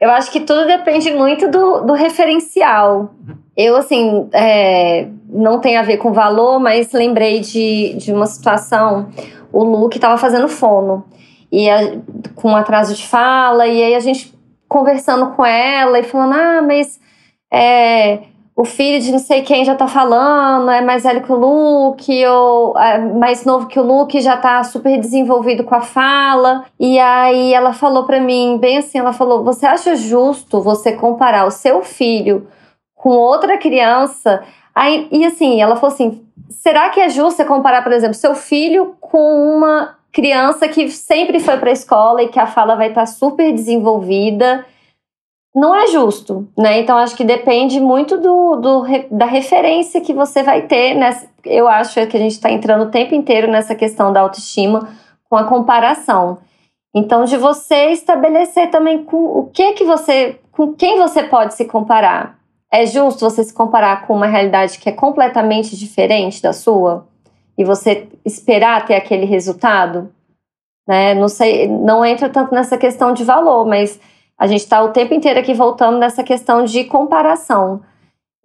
Eu 0.00 0.10
acho 0.10 0.30
que 0.30 0.40
tudo 0.40 0.66
depende 0.66 1.10
muito 1.10 1.50
do, 1.50 1.80
do 1.80 1.92
referencial. 1.94 3.10
Eu, 3.56 3.74
assim, 3.74 4.28
é, 4.32 5.08
não 5.28 5.60
tem 5.60 5.76
a 5.76 5.82
ver 5.82 5.96
com 5.96 6.12
valor, 6.12 6.60
mas 6.60 6.92
lembrei 6.92 7.40
de, 7.40 7.94
de 7.94 8.12
uma 8.12 8.26
situação. 8.26 9.08
O 9.52 9.64
Luke 9.64 9.96
estava 9.96 10.16
fazendo 10.16 10.48
fono 10.48 11.04
e 11.50 11.68
a, 11.68 11.98
com 12.36 12.54
atraso 12.54 12.94
de 12.94 13.04
fala, 13.04 13.66
e 13.66 13.82
aí 13.82 13.94
a 13.96 14.00
gente 14.00 14.32
conversando 14.68 15.32
com 15.34 15.44
ela 15.44 15.98
e 15.98 16.04
falando: 16.04 16.34
ah, 16.34 16.62
mas 16.62 17.00
é, 17.52 18.20
o 18.58 18.64
filho 18.64 19.00
de 19.00 19.12
não 19.12 19.20
sei 19.20 19.42
quem 19.42 19.64
já 19.64 19.76
tá 19.76 19.86
falando, 19.86 20.68
é 20.68 20.80
mais 20.80 21.04
velho 21.04 21.22
que 21.22 21.30
o 21.30 21.36
Luke, 21.36 22.26
ou 22.26 22.76
é 22.76 22.98
mais 22.98 23.44
novo 23.44 23.68
que 23.68 23.78
o 23.78 23.84
Luke, 23.84 24.20
já 24.20 24.36
tá 24.36 24.64
super 24.64 24.98
desenvolvido 24.98 25.62
com 25.62 25.76
a 25.76 25.80
fala. 25.80 26.64
E 26.76 26.98
aí 26.98 27.54
ela 27.54 27.72
falou 27.72 28.02
para 28.02 28.20
mim, 28.20 28.58
bem 28.60 28.78
assim: 28.78 28.98
ela 28.98 29.12
falou, 29.12 29.44
você 29.44 29.64
acha 29.64 29.94
justo 29.94 30.60
você 30.60 30.90
comparar 30.90 31.46
o 31.46 31.52
seu 31.52 31.84
filho 31.84 32.48
com 32.96 33.10
outra 33.10 33.56
criança? 33.58 34.42
Aí, 34.74 35.06
e 35.12 35.24
assim, 35.24 35.62
ela 35.62 35.76
falou 35.76 35.94
assim: 35.94 36.20
será 36.50 36.90
que 36.90 36.98
é 36.98 37.08
justo 37.08 37.36
você 37.36 37.44
comparar, 37.44 37.84
por 37.84 37.92
exemplo, 37.92 38.14
seu 38.14 38.34
filho 38.34 38.96
com 39.00 39.56
uma 39.56 39.94
criança 40.10 40.66
que 40.66 40.90
sempre 40.90 41.38
foi 41.38 41.58
para 41.58 41.70
escola 41.70 42.24
e 42.24 42.28
que 42.28 42.40
a 42.40 42.46
fala 42.48 42.74
vai 42.74 42.88
estar 42.88 43.02
tá 43.02 43.06
super 43.06 43.52
desenvolvida, 43.52 44.66
não 45.58 45.74
é 45.74 45.86
justo, 45.88 46.48
né? 46.56 46.80
Então 46.80 46.96
acho 46.96 47.16
que 47.16 47.24
depende 47.24 47.80
muito 47.80 48.16
do, 48.18 48.56
do 48.56 48.84
da 49.10 49.26
referência 49.26 50.00
que 50.00 50.12
você 50.12 50.42
vai 50.42 50.62
ter. 50.62 50.94
Nessa, 50.94 51.28
eu 51.44 51.68
acho 51.68 51.94
que 52.06 52.16
a 52.16 52.20
gente 52.20 52.32
está 52.32 52.50
entrando 52.50 52.84
o 52.84 52.90
tempo 52.90 53.14
inteiro 53.14 53.50
nessa 53.50 53.74
questão 53.74 54.12
da 54.12 54.20
autoestima 54.20 54.88
com 55.28 55.36
a 55.36 55.44
comparação. 55.44 56.38
Então 56.94 57.24
de 57.24 57.36
você 57.36 57.90
estabelecer 57.90 58.70
também 58.70 59.04
com 59.04 59.16
o 59.16 59.50
que 59.52 59.72
que 59.72 59.84
você, 59.84 60.38
com 60.52 60.72
quem 60.72 60.98
você 60.98 61.22
pode 61.22 61.54
se 61.54 61.64
comparar. 61.64 62.38
É 62.72 62.84
justo 62.84 63.28
você 63.28 63.42
se 63.42 63.54
comparar 63.54 64.06
com 64.06 64.14
uma 64.14 64.26
realidade 64.26 64.78
que 64.78 64.88
é 64.88 64.92
completamente 64.92 65.76
diferente 65.76 66.42
da 66.42 66.52
sua? 66.52 67.06
e 67.56 67.64
você 67.64 68.06
esperar 68.24 68.86
ter 68.86 68.94
aquele 68.94 69.26
resultado? 69.26 70.12
né? 70.88 71.14
Não 71.14 71.28
sei, 71.28 71.68
não 71.68 72.02
entra 72.02 72.30
tanto 72.30 72.54
nessa 72.54 72.78
questão 72.78 73.12
de 73.12 73.22
valor, 73.22 73.66
mas 73.66 74.00
a 74.38 74.46
gente 74.46 74.60
está 74.60 74.82
o 74.82 74.90
tempo 74.90 75.12
inteiro 75.12 75.40
aqui 75.40 75.52
voltando 75.52 75.98
nessa 75.98 76.22
questão 76.22 76.64
de 76.64 76.84
comparação. 76.84 77.80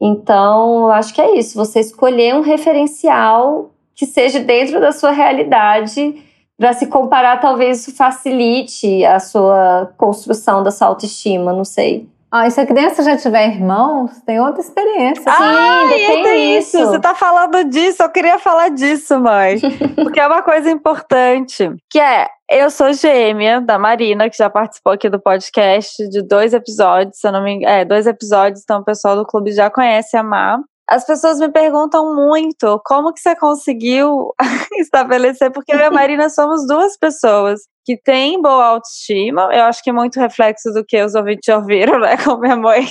Então, 0.02 0.86
eu 0.86 0.92
acho 0.92 1.14
que 1.14 1.22
é 1.22 1.38
isso. 1.38 1.56
Você 1.56 1.80
escolher 1.80 2.36
um 2.36 2.42
referencial 2.42 3.70
que 3.96 4.06
seja 4.06 4.40
dentro 4.40 4.82
da 4.82 4.92
sua 4.92 5.12
realidade 5.12 6.22
para 6.58 6.74
se 6.74 6.88
comparar, 6.88 7.40
talvez 7.40 7.80
isso 7.80 7.96
facilite 7.96 9.06
a 9.06 9.20
sua 9.20 9.94
construção 9.98 10.64
da 10.64 10.72
sua 10.72 10.88
autoestima, 10.88 11.54
não 11.54 11.64
sei. 11.64 12.08
Ah, 12.32 12.48
e 12.48 12.52
se 12.52 12.60
a 12.60 12.66
criança 12.66 13.04
já 13.04 13.16
tiver 13.16 13.48
irmãos, 13.48 14.20
tem 14.26 14.40
outra 14.40 14.60
experiência. 14.60 15.22
Sim, 15.22 15.30
ah, 15.30 15.84
tem 15.88 16.58
isso. 16.58 16.76
isso. 16.76 16.88
Você 16.88 17.00
tá 17.00 17.14
falando 17.14 17.64
disso, 17.66 18.02
eu 18.02 18.10
queria 18.10 18.40
falar 18.40 18.70
disso, 18.70 19.20
mãe. 19.20 19.60
porque 19.96 20.20
é 20.20 20.26
uma 20.26 20.42
coisa 20.42 20.72
importante. 20.72 21.70
Que 21.92 22.00
é, 22.00 22.28
eu 22.54 22.70
sou 22.70 22.94
gêmea 22.94 23.60
da 23.60 23.80
Marina, 23.80 24.30
que 24.30 24.38
já 24.38 24.50
participou 24.50 24.94
aqui 24.94 25.10
do 25.10 25.20
podcast 25.20 26.08
de 26.08 26.22
dois 26.22 26.54
episódios, 26.54 27.18
se 27.18 27.28
eu 27.28 27.32
não 27.32 27.44
me 27.44 27.54
engano. 27.54 27.74
É, 27.74 27.84
dois 27.84 28.06
episódios, 28.06 28.62
então 28.64 28.82
o 28.82 28.86
pessoal 28.86 29.16
do 29.16 29.26
clube 29.26 29.52
já 29.52 29.70
conhece 29.70 30.16
a 30.16 30.24
Má. 30.24 30.60
As 30.88 31.06
pessoas 31.06 31.40
me 31.40 31.50
perguntam 31.50 32.14
muito 32.14 32.80
como 32.86 33.12
que 33.12 33.20
você 33.20 33.36
conseguiu 33.36 34.34
estabelecer, 34.78 35.52
porque 35.52 35.74
eu 35.74 35.80
e 35.80 35.84
a 35.84 35.92
Marina 35.92 36.30
somos 36.30 36.68
duas 36.68 36.98
pessoas 36.98 37.62
que 37.86 37.98
têm 37.98 38.42
boa 38.42 38.66
autoestima. 38.66 39.50
Eu 39.52 39.64
acho 39.66 39.84
que 39.84 39.90
é 39.90 39.94
muito 39.94 40.20
reflexo 40.20 40.72
do 40.72 40.84
que 40.86 41.02
os 41.04 41.16
ouvintes 41.16 41.48
ouviram, 41.50 42.00
né? 42.00 42.16
Com 42.24 42.38
minha 42.38 42.56
mãe. 42.56 42.86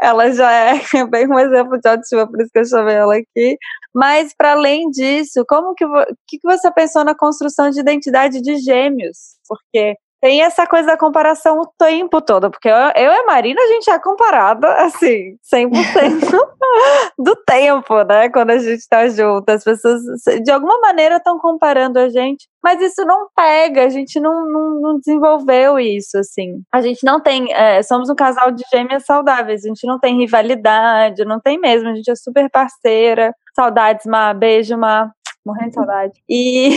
ela 0.00 0.30
já 0.32 0.50
é 0.50 0.74
bem 1.10 1.26
um 1.26 1.38
exemplo 1.38 1.78
de 1.78 1.88
autoestima, 1.88 2.26
por 2.26 2.40
isso 2.40 2.50
que 2.52 2.58
eu 2.58 2.64
chamei 2.64 2.94
ela 2.96 3.16
aqui. 3.16 3.56
Mas, 3.94 4.34
para 4.36 4.52
além 4.52 4.90
disso, 4.90 5.44
como 5.48 5.74
que, 5.74 5.84
que 6.28 6.38
você 6.42 6.70
pensou 6.72 7.04
na 7.04 7.14
construção 7.14 7.70
de 7.70 7.80
identidade 7.80 8.40
de 8.42 8.56
gêmeos? 8.58 9.16
Porque 9.48 9.94
tem 10.20 10.42
essa 10.42 10.66
coisa 10.66 10.88
da 10.88 10.96
comparação 10.96 11.58
o 11.58 11.66
tempo 11.78 12.20
todo, 12.20 12.50
porque 12.50 12.68
eu, 12.68 12.74
eu 12.74 13.12
e 13.12 13.16
a 13.16 13.26
Marina, 13.26 13.60
a 13.60 13.66
gente 13.66 13.90
é 13.90 13.98
comparada, 13.98 14.68
assim, 14.84 15.36
100% 15.54 15.70
do 17.18 17.36
tempo, 17.46 18.02
né? 18.02 18.28
Quando 18.30 18.50
a 18.50 18.58
gente 18.58 18.86
tá 18.88 19.08
junto. 19.08 19.48
As 19.48 19.62
pessoas, 19.62 20.00
de 20.42 20.50
alguma 20.50 20.80
maneira, 20.80 21.16
estão 21.16 21.38
comparando 21.38 21.98
a 21.98 22.08
gente, 22.08 22.48
mas 22.62 22.80
isso 22.80 23.04
não 23.04 23.28
pega, 23.34 23.84
a 23.84 23.88
gente 23.88 24.18
não, 24.18 24.46
não, 24.46 24.80
não 24.80 24.98
desenvolveu 24.98 25.78
isso, 25.78 26.18
assim. 26.18 26.62
A 26.72 26.80
gente 26.80 27.04
não 27.04 27.20
tem, 27.20 27.52
é, 27.52 27.82
somos 27.82 28.08
um 28.08 28.14
casal 28.14 28.50
de 28.50 28.64
gêmeas 28.72 29.04
saudáveis, 29.04 29.64
a 29.64 29.68
gente 29.68 29.86
não 29.86 29.98
tem 29.98 30.18
rivalidade, 30.18 31.24
não 31.24 31.40
tem 31.40 31.58
mesmo, 31.58 31.88
a 31.88 31.94
gente 31.94 32.10
é 32.10 32.16
super 32.16 32.50
parceira. 32.50 33.34
Saudades, 33.54 34.04
Má, 34.06 34.34
beijo, 34.34 34.76
Má 34.76 35.10
morrendo 35.46 35.68
de 35.68 35.74
saudade. 35.74 36.12
E, 36.28 36.70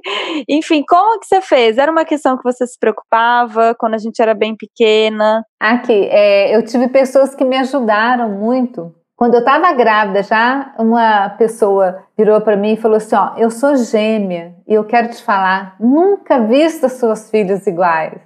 enfim, 0.48 0.82
como 0.88 1.20
que 1.20 1.26
você 1.26 1.40
fez? 1.40 1.76
Era 1.76 1.92
uma 1.92 2.04
questão 2.04 2.36
que 2.36 2.42
você 2.42 2.66
se 2.66 2.78
preocupava 2.78 3.74
quando 3.78 3.94
a 3.94 3.98
gente 3.98 4.20
era 4.20 4.34
bem 4.34 4.56
pequena? 4.56 5.44
Aqui, 5.60 6.08
é, 6.10 6.56
eu 6.56 6.64
tive 6.64 6.88
pessoas 6.88 7.34
que 7.34 7.44
me 7.44 7.56
ajudaram 7.58 8.30
muito. 8.30 8.94
Quando 9.16 9.34
eu 9.34 9.40
estava 9.40 9.72
grávida 9.72 10.22
já, 10.22 10.74
uma 10.76 11.30
pessoa 11.30 12.02
virou 12.18 12.40
para 12.40 12.56
mim 12.56 12.72
e 12.72 12.76
falou 12.76 12.96
assim: 12.96 13.14
Ó, 13.14 13.34
eu 13.36 13.48
sou 13.48 13.76
gêmea 13.76 14.54
e 14.66 14.74
eu 14.74 14.84
quero 14.84 15.08
te 15.08 15.22
falar, 15.22 15.76
nunca 15.78 16.40
vista 16.40 16.88
suas 16.88 17.30
filhas 17.30 17.64
iguais, 17.66 18.20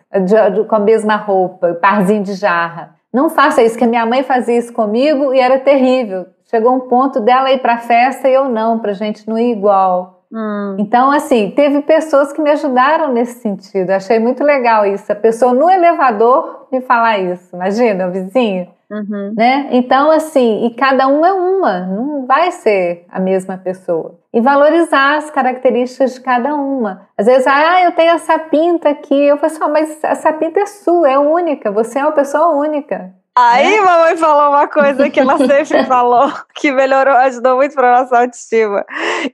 com 0.66 0.74
a 0.74 0.80
mesma 0.80 1.16
roupa, 1.16 1.74
parzinho 1.74 2.22
de 2.22 2.34
jarra. 2.34 2.96
Não 3.12 3.28
faça 3.28 3.62
isso, 3.62 3.76
que 3.76 3.84
a 3.84 3.88
minha 3.88 4.06
mãe 4.06 4.22
fazia 4.22 4.56
isso 4.56 4.72
comigo 4.72 5.32
e 5.34 5.40
era 5.40 5.58
terrível. 5.58 6.26
Chegou 6.50 6.74
um 6.74 6.80
ponto 6.80 7.20
dela 7.20 7.52
ir 7.52 7.60
para 7.60 7.74
a 7.74 7.78
festa 7.78 8.28
e 8.28 8.34
eu 8.34 8.48
não, 8.48 8.78
para 8.78 8.92
gente 8.92 9.28
não 9.28 9.38
ir 9.38 9.52
igual. 9.52 10.24
Hum. 10.32 10.76
Então, 10.78 11.10
assim, 11.10 11.50
teve 11.50 11.82
pessoas 11.82 12.32
que 12.32 12.40
me 12.40 12.50
ajudaram 12.50 13.12
nesse 13.12 13.40
sentido. 13.40 13.90
Achei 13.90 14.18
muito 14.18 14.42
legal 14.42 14.84
isso. 14.86 15.10
A 15.10 15.16
pessoa 15.16 15.52
no 15.52 15.70
elevador 15.70 16.66
me 16.70 16.80
falar 16.80 17.18
isso. 17.18 17.54
Imagina, 17.54 18.08
o 18.08 18.12
vizinho. 18.12 18.68
Uhum. 18.90 19.34
Né? 19.36 19.68
Então, 19.72 20.10
assim, 20.10 20.64
e 20.64 20.70
cada 20.70 21.06
um 21.06 21.24
é 21.24 21.32
uma, 21.32 21.80
não 21.80 22.26
vai 22.26 22.50
ser 22.50 23.04
a 23.10 23.20
mesma 23.20 23.58
pessoa. 23.58 24.18
E 24.32 24.40
valorizar 24.40 25.16
as 25.16 25.30
características 25.30 26.14
de 26.14 26.20
cada 26.20 26.54
uma. 26.54 27.02
Às 27.16 27.26
vezes, 27.26 27.46
ah, 27.46 27.82
eu 27.82 27.92
tenho 27.92 28.12
essa 28.12 28.38
pinta 28.38 28.88
aqui. 28.88 29.26
Eu 29.26 29.36
falo 29.36 29.52
assim, 29.52 29.62
oh, 29.62 29.68
mas 29.68 30.02
essa 30.02 30.32
pinta 30.32 30.60
é 30.60 30.66
sua, 30.66 31.10
é 31.10 31.18
única, 31.18 31.70
você 31.70 31.98
é 31.98 32.02
uma 32.02 32.12
pessoa 32.12 32.48
única. 32.56 33.12
Aí 33.38 33.78
né? 33.78 33.80
mamãe 33.82 34.16
falou 34.16 34.50
uma 34.50 34.66
coisa 34.66 35.08
que 35.08 35.20
ela 35.20 35.38
sempre 35.38 35.84
falou, 35.86 36.28
que 36.56 36.72
melhorou, 36.72 37.14
ajudou 37.14 37.54
muito 37.54 37.72
para 37.72 38.00
nossa 38.00 38.18
autoestima. 38.18 38.84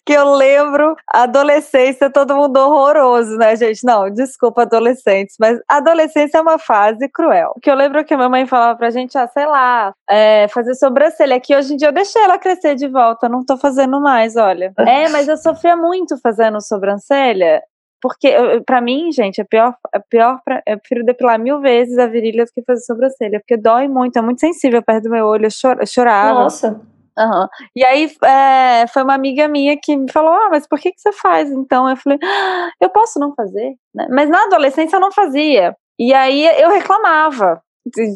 Que 0.04 0.12
eu 0.12 0.34
lembro, 0.34 0.94
adolescência, 1.08 2.10
todo 2.10 2.36
mundo 2.36 2.58
horroroso, 2.58 3.38
né, 3.38 3.56
gente? 3.56 3.82
Não, 3.82 4.10
desculpa, 4.10 4.62
adolescentes, 4.62 5.36
mas 5.40 5.58
adolescência 5.66 6.36
é 6.36 6.40
uma 6.42 6.58
fase 6.58 7.08
cruel. 7.08 7.54
Que 7.62 7.70
eu 7.70 7.74
lembro 7.74 8.04
que 8.04 8.12
a 8.12 8.18
mamãe 8.18 8.46
falava 8.46 8.76
pra 8.76 8.90
gente, 8.90 9.16
ah, 9.16 9.26
sei 9.26 9.46
lá, 9.46 9.94
é, 10.10 10.48
fazer 10.48 10.74
sobrancelha. 10.74 11.40
Que 11.40 11.56
hoje 11.56 11.72
em 11.72 11.76
dia 11.78 11.88
eu 11.88 11.92
deixei 11.92 12.22
ela 12.22 12.36
crescer 12.36 12.74
de 12.74 12.86
volta, 12.88 13.26
não 13.26 13.42
tô 13.42 13.56
fazendo 13.56 14.00
mais, 14.00 14.36
olha. 14.36 14.72
É, 14.94 15.08
mas 15.08 15.26
eu 15.26 15.36
sofria 15.36 15.76
muito 15.76 16.16
fazendo 16.18 16.60
sobrancelha. 16.60 17.60
Porque, 18.04 18.30
para 18.66 18.82
mim, 18.82 19.10
gente, 19.10 19.40
é 19.40 19.44
pior, 19.44 19.74
é 19.90 19.98
pior 19.98 20.38
pra, 20.44 20.62
eu 20.66 20.78
prefiro 20.78 21.06
depilar 21.06 21.40
mil 21.40 21.58
vezes 21.58 21.96
a 21.96 22.06
virilha 22.06 22.44
do 22.44 22.52
que 22.52 22.60
fazer 22.60 22.82
sobrancelha, 22.82 23.40
porque 23.40 23.56
dói 23.56 23.88
muito, 23.88 24.18
é 24.18 24.20
muito 24.20 24.40
sensível 24.40 24.82
perto 24.82 25.04
do 25.04 25.10
meu 25.10 25.24
olho, 25.24 25.46
eu, 25.46 25.50
chor, 25.50 25.78
eu 25.80 25.86
chorava. 25.86 26.40
Nossa. 26.40 26.82
Uhum. 27.18 27.48
E 27.74 27.82
aí 27.82 28.12
é, 28.22 28.86
foi 28.88 29.04
uma 29.04 29.14
amiga 29.14 29.48
minha 29.48 29.74
que 29.82 29.96
me 29.96 30.12
falou: 30.12 30.32
Ah, 30.32 30.50
mas 30.50 30.66
por 30.66 30.78
que, 30.78 30.92
que 30.92 31.00
você 31.00 31.12
faz? 31.12 31.50
Então 31.50 31.88
eu 31.88 31.96
falei: 31.96 32.18
ah, 32.22 32.70
Eu 32.78 32.90
posso 32.90 33.18
não 33.18 33.34
fazer. 33.34 33.74
Né? 33.94 34.06
Mas 34.10 34.28
na 34.28 34.42
adolescência 34.42 34.96
eu 34.96 35.00
não 35.00 35.10
fazia. 35.10 35.74
E 35.98 36.12
aí 36.12 36.44
eu 36.60 36.68
reclamava 36.68 37.62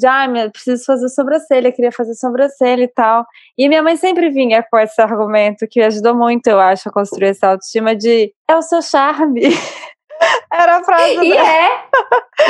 já 0.00 0.24
ah, 0.24 0.50
preciso 0.50 0.84
fazer 0.84 1.08
sobrancelha, 1.08 1.72
queria 1.72 1.92
fazer 1.92 2.14
sobrancelha 2.14 2.84
e 2.84 2.88
tal. 2.88 3.26
E 3.56 3.68
minha 3.68 3.82
mãe 3.82 3.96
sempre 3.96 4.30
vinha 4.30 4.62
com 4.62 4.78
esse 4.78 5.00
argumento 5.00 5.66
que 5.68 5.80
ajudou 5.80 6.14
muito, 6.14 6.46
eu 6.46 6.58
acho, 6.58 6.88
a 6.88 6.92
construir 6.92 7.28
essa 7.28 7.48
autoestima 7.48 7.94
de 7.94 8.32
é 8.48 8.56
o 8.56 8.62
seu 8.62 8.80
charme. 8.80 9.42
Era 10.52 10.78
a 10.78 10.84
frase. 10.84 11.14
E 11.14 11.30
dela. 11.30 11.48
é. 11.48 11.88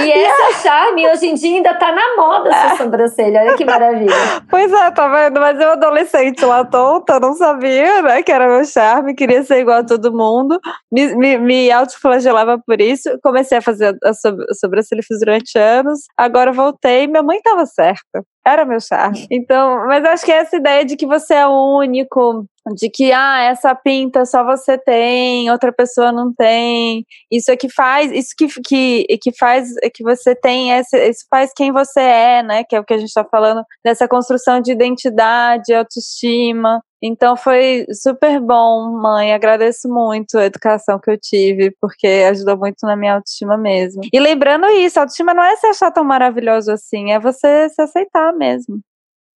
E 0.01 0.13
essa 0.13 0.63
charme 0.63 1.09
hoje 1.09 1.27
em 1.27 1.35
dia 1.35 1.57
ainda 1.57 1.75
tá 1.75 1.91
na 1.93 2.17
moda 2.17 2.51
essa 2.51 2.75
é. 2.75 2.77
sobrancelha. 2.77 3.41
Olha 3.41 3.57
que 3.57 3.65
maravilha. 3.65 4.15
Pois 4.49 4.73
é, 4.73 4.91
tá 4.91 5.09
vendo? 5.09 5.41
Mas 5.41 5.59
eu, 5.61 5.73
adolescente 5.73 6.45
lá 6.45 6.65
tonta, 6.65 7.19
não 7.19 7.35
sabia, 7.35 8.03
né? 8.03 8.23
Que 8.23 8.31
era 8.31 8.47
meu 8.47 8.65
charme, 8.65 9.15
queria 9.15 9.43
ser 9.43 9.61
igual 9.61 9.79
a 9.79 9.85
todo 9.85 10.13
mundo. 10.13 10.61
Me, 10.93 11.15
me, 11.17 11.39
me 11.39 11.71
autoflagelava 11.71 12.59
por 12.65 12.81
isso. 12.81 13.19
Comecei 13.23 13.59
a 13.59 13.63
fazer 13.63 13.97
a 14.05 14.13
sobrancelha 14.55 15.03
fiz 15.03 15.19
durante 15.19 15.59
anos. 15.59 16.01
Agora 16.17 16.53
voltei. 16.53 17.07
Minha 17.07 17.23
mãe 17.23 17.41
tava 17.43 17.67
certa. 17.67 18.23
Era 18.49 18.65
meu 18.65 18.81
charme. 18.81 19.27
Então, 19.31 19.87
mas 19.87 20.03
acho 20.07 20.25
que 20.25 20.33
essa 20.33 20.57
ideia 20.57 20.83
de 20.83 20.97
que 20.97 21.07
você 21.07 21.35
é 21.35 21.47
único, 21.47 22.47
de 22.75 22.89
que 22.89 23.13
ah, 23.13 23.43
essa 23.43 23.75
pinta 23.75 24.25
só 24.25 24.43
você 24.43 24.79
tem, 24.79 25.51
outra 25.51 25.71
pessoa 25.71 26.11
não 26.11 26.33
tem. 26.33 27.05
Isso 27.31 27.51
é 27.51 27.57
que 27.59 27.69
faz, 27.69 28.11
isso 28.11 28.31
que, 28.35 28.47
que, 28.67 29.19
que 29.21 29.37
faz 29.37 29.69
que 29.95 30.03
você 30.03 30.35
tem 30.35 30.73
esse, 30.73 30.97
isso 31.11 31.27
faz 31.29 31.53
quem 31.55 31.71
você 31.73 32.01
é, 32.01 32.43
né? 32.43 32.65
Que 32.65 32.75
é 32.75 32.81
o 32.81 32.85
que 32.85 32.95
a 32.95 32.99
gente 32.99 33.09
está 33.09 33.23
falando 33.23 33.63
dessa 33.85 34.09
construção 34.09 34.63
de 34.63 34.73
identidade, 34.73 35.75
autoestima. 35.75 36.81
Então 37.03 37.37
foi 37.37 37.87
super 37.93 38.41
bom, 38.41 38.91
mãe. 39.01 39.33
Agradeço 39.33 39.89
muito 39.89 40.37
a 40.37 40.45
educação 40.45 40.99
que 40.99 41.11
eu 41.11 41.19
tive, 41.19 41.75
porque 41.81 42.07
ajudou 42.29 42.57
muito 42.59 42.79
na 42.83 42.97
minha 42.97 43.15
autoestima 43.15 43.57
mesmo. 43.57 44.03
E 44.13 44.19
lembrando 44.19 44.67
isso, 44.67 44.99
autoestima 44.99 45.33
não 45.33 45.45
é 45.45 45.57
se 45.57 45.67
achar 45.67 45.91
tão 45.91 46.05
maravilhoso 46.05 46.73
assim, 46.73 47.13
é 47.13 47.19
você 47.19 47.69
se 47.69 47.81
aceitar 47.81 48.33
mesmo. 48.33 48.81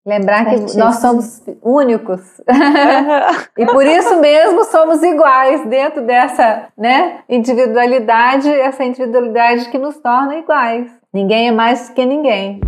Lembrar 0.07 0.47
que 0.47 0.79
nós 0.79 0.97
somos 0.97 1.43
únicos. 1.63 2.23
e 3.59 3.67
por 3.67 3.85
isso 3.85 4.19
mesmo 4.19 4.65
somos 4.65 5.03
iguais 5.03 5.67
dentro 5.67 6.03
dessa 6.07 6.69
né, 6.77 7.19
individualidade, 7.29 8.49
essa 8.49 8.83
individualidade 8.83 9.69
que 9.69 9.77
nos 9.77 9.99
torna 9.99 10.37
iguais. 10.39 10.91
Ninguém 11.13 11.49
é 11.49 11.53
mais 11.53 11.91
que 11.91 12.07
ninguém. 12.07 12.61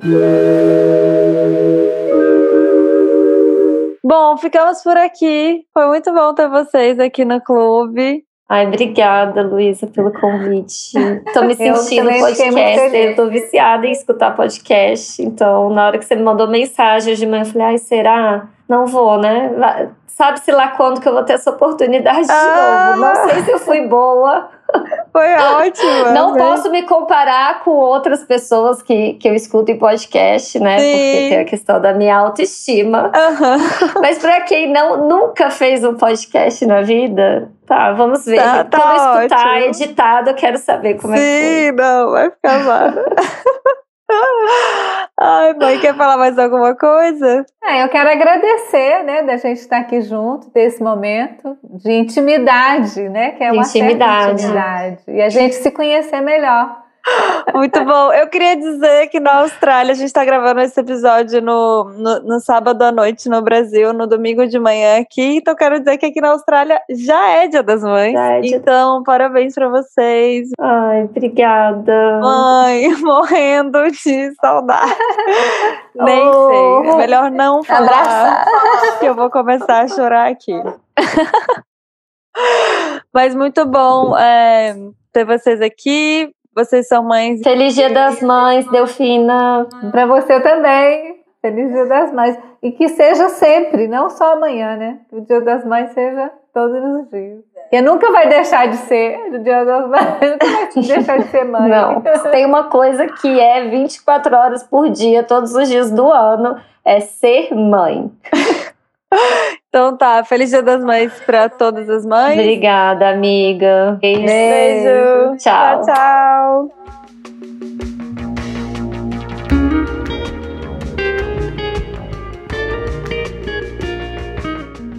Bom, 4.02 4.36
ficamos 4.38 4.82
por 4.82 4.96
aqui. 4.96 5.64
Foi 5.74 5.86
muito 5.88 6.12
bom 6.14 6.32
ter 6.34 6.48
vocês 6.48 6.98
aqui 6.98 7.24
no 7.24 7.42
clube. 7.42 8.24
Ai, 8.48 8.66
obrigada, 8.66 9.42
Luísa, 9.42 9.86
pelo 9.86 10.10
convite. 10.10 10.92
Tô 11.34 11.42
me 11.42 11.54
sentindo 11.54 12.08
podcast. 12.08 12.96
Eu 12.96 13.14
tô 13.14 13.28
viciada 13.28 13.86
em 13.86 13.92
escutar 13.92 14.34
podcast. 14.34 15.22
Então, 15.22 15.68
na 15.68 15.86
hora 15.86 15.98
que 15.98 16.04
você 16.06 16.16
me 16.16 16.22
mandou 16.22 16.48
mensagem 16.48 17.14
de 17.14 17.26
manhã, 17.26 17.42
eu 17.42 17.46
falei, 17.46 17.66
ai, 17.66 17.78
será? 17.78 18.48
Não 18.66 18.86
vou, 18.86 19.18
né? 19.18 19.90
Sabe-se 20.06 20.50
lá 20.50 20.68
quando 20.68 21.00
que 21.00 21.06
eu 21.06 21.12
vou 21.12 21.22
ter 21.24 21.34
essa 21.34 21.50
oportunidade 21.50 22.26
de 22.26 22.32
ah. 22.32 22.94
novo. 22.96 23.00
Não 23.02 23.28
sei 23.28 23.42
se 23.42 23.50
eu 23.50 23.58
fui 23.58 23.86
boa. 23.86 24.48
Foi 25.12 25.34
ótimo. 25.34 26.12
Não 26.12 26.34
posso 26.34 26.70
me 26.70 26.82
comparar 26.82 27.60
com 27.64 27.70
outras 27.70 28.24
pessoas 28.24 28.82
que, 28.82 29.14
que 29.14 29.28
eu 29.28 29.34
escuto 29.34 29.70
em 29.70 29.78
podcast, 29.78 30.58
né? 30.60 30.78
Sim. 30.78 30.92
Porque 30.92 31.28
tem 31.28 31.38
a 31.38 31.44
questão 31.44 31.80
da 31.80 31.92
minha 31.94 32.16
autoestima. 32.16 33.10
Uhum. 33.14 34.00
Mas 34.00 34.18
para 34.18 34.40
quem 34.42 34.70
não, 34.70 35.08
nunca 35.08 35.50
fez 35.50 35.84
um 35.84 35.94
podcast 35.94 36.64
na 36.66 36.82
vida, 36.82 37.50
tá, 37.66 37.92
vamos 37.92 38.24
ver. 38.24 38.36
Tá, 38.36 38.64
tá 38.64 38.78
Quando 38.78 38.90
eu 38.90 39.16
escutar 39.16 39.46
ótimo. 39.46 39.66
editado, 39.66 40.30
eu 40.30 40.34
quero 40.34 40.58
saber 40.58 40.94
como 40.94 41.16
Sim, 41.16 41.20
é 41.20 41.26
que 41.26 41.40
foi. 41.40 41.66
Sim, 41.66 41.72
não, 41.72 42.10
vai 42.10 42.30
ficar 42.30 42.58
mal. 42.64 42.88
Ai, 45.20 45.52
mãe, 45.54 45.80
quer 45.80 45.96
falar 45.96 46.16
mais 46.16 46.38
alguma 46.38 46.76
coisa? 46.76 47.44
É, 47.64 47.82
eu 47.82 47.88
quero 47.88 48.08
agradecer, 48.08 49.02
né, 49.02 49.24
da 49.24 49.36
gente 49.36 49.58
estar 49.58 49.78
aqui 49.78 50.00
junto, 50.00 50.48
ter 50.50 50.62
esse 50.62 50.80
momento 50.80 51.58
de 51.64 51.90
intimidade, 51.90 53.08
né, 53.08 53.32
que 53.32 53.42
é 53.42 53.50
uma 53.50 53.62
intimidade. 53.62 54.44
intimidade. 54.44 55.02
E 55.08 55.20
a 55.20 55.28
gente 55.28 55.56
se 55.56 55.72
conhecer 55.72 56.20
melhor. 56.20 56.87
Muito 57.54 57.84
bom. 57.84 58.12
Eu 58.12 58.28
queria 58.28 58.56
dizer 58.56 59.08
que 59.08 59.18
na 59.18 59.40
Austrália, 59.40 59.92
a 59.92 59.94
gente 59.94 60.06
está 60.06 60.24
gravando 60.24 60.60
esse 60.60 60.78
episódio 60.78 61.40
no, 61.40 61.84
no, 61.84 62.20
no, 62.20 62.40
sábado 62.40 62.82
à 62.82 62.92
noite 62.92 63.28
no 63.28 63.42
Brasil, 63.42 63.92
no 63.92 64.06
domingo 64.06 64.46
de 64.46 64.58
manhã 64.58 65.00
aqui. 65.00 65.36
Então, 65.36 65.54
quero 65.54 65.78
dizer 65.78 65.98
que 65.98 66.06
aqui 66.06 66.20
na 66.20 66.30
Austrália 66.30 66.80
já 66.90 67.28
é 67.30 67.48
Dia 67.48 67.62
das 67.62 67.82
Mães. 67.82 68.14
É 68.14 68.40
dia... 68.40 68.56
Então, 68.56 69.02
parabéns 69.02 69.54
para 69.54 69.68
vocês. 69.68 70.50
Ai, 70.60 71.04
obrigada. 71.04 72.20
Mãe, 72.20 72.94
morrendo 73.02 73.90
de 73.90 74.34
saudade. 74.40 74.96
Nem 75.94 76.28
oh. 76.28 76.84
sei. 76.84 76.96
Melhor 76.96 77.30
não 77.30 77.64
falar. 77.64 77.88
Abraçar. 77.88 78.98
Que 79.00 79.06
eu 79.06 79.14
vou 79.14 79.30
começar 79.30 79.80
a 79.80 79.88
chorar 79.88 80.30
aqui. 80.30 80.54
Mas 83.12 83.34
muito 83.34 83.66
bom 83.66 84.16
é, 84.16 84.76
ter 85.12 85.24
vocês 85.24 85.60
aqui. 85.60 86.30
Vocês 86.58 86.88
são 86.88 87.04
mães. 87.04 87.40
Feliz 87.40 87.72
Dia 87.76 87.88
das 87.88 88.20
Mães, 88.20 88.68
Delfina. 88.68 89.64
Para 89.92 90.06
você 90.06 90.40
também. 90.40 91.20
Feliz 91.40 91.70
Dia 91.70 91.86
das 91.86 92.12
Mães. 92.12 92.36
E 92.60 92.72
que 92.72 92.88
seja 92.88 93.28
sempre, 93.28 93.86
não 93.86 94.10
só 94.10 94.32
amanhã, 94.32 94.76
né? 94.76 94.98
Que 95.08 95.14
o 95.14 95.20
Dia 95.20 95.40
das 95.40 95.64
Mães 95.64 95.92
seja 95.92 96.32
todos 96.52 96.82
os 96.82 97.08
dias. 97.10 97.44
E 97.70 97.80
nunca 97.80 98.10
vai 98.10 98.28
deixar 98.28 98.66
de 98.66 98.76
ser 98.76 99.20
o 99.32 99.38
Dia 99.38 99.64
das 99.64 99.88
Mães. 99.88 100.02
Nunca 100.34 100.46
vai 100.46 100.68
deixar 100.74 101.18
de 101.20 101.28
ser 101.28 101.44
mãe. 101.44 101.70
Não. 101.70 102.02
Tem 102.32 102.44
uma 102.44 102.64
coisa 102.64 103.06
que 103.06 103.38
é 103.38 103.68
24 103.68 104.36
horas 104.36 104.64
por 104.64 104.88
dia, 104.88 105.22
todos 105.22 105.54
os 105.54 105.68
dias 105.68 105.92
do 105.92 106.10
ano, 106.10 106.56
é 106.84 106.98
ser 106.98 107.54
mãe. 107.54 108.10
Então 109.68 109.94
tá, 109.98 110.24
feliz 110.24 110.48
Dia 110.48 110.62
das 110.62 110.82
Mães 110.82 111.12
para 111.26 111.46
todas 111.50 111.90
as 111.90 112.06
mães. 112.06 112.38
Obrigada, 112.38 113.10
amiga. 113.10 113.98
Beijo. 114.00 114.24
Beijo. 114.24 115.36
Tchau. 115.36 115.82
Tchau. 115.82 116.70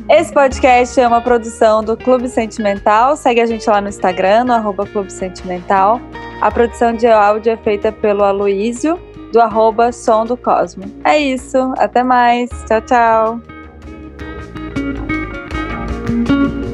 Esse 0.08 0.32
podcast 0.32 1.00
é 1.00 1.08
uma 1.08 1.22
produção 1.22 1.84
do 1.84 1.98
Clube 1.98 2.28
Sentimental. 2.30 3.16
Segue 3.16 3.42
a 3.42 3.48
gente 3.48 3.68
lá 3.68 3.82
no 3.82 3.90
Instagram, 3.90 4.44
no 4.44 4.54
arroba 4.54 4.86
Clube 4.86 5.12
Sentimental. 5.12 6.00
A 6.42 6.52
produção 6.52 6.94
de 6.94 7.08
áudio 7.08 7.54
é 7.54 7.58
feita 7.58 7.92
pelo 7.92 8.24
Aloísio, 8.24 9.00
do 9.34 9.42
arroba 9.42 9.92
Som 9.92 10.26
do 10.26 10.38
Cosmo. 10.38 10.84
É 11.04 11.18
isso, 11.18 11.74
até 11.78 12.04
mais. 12.04 12.50
Tchau, 12.68 12.82
tchau. 12.82 13.59
Thank 16.10 16.30
you. 16.30 16.69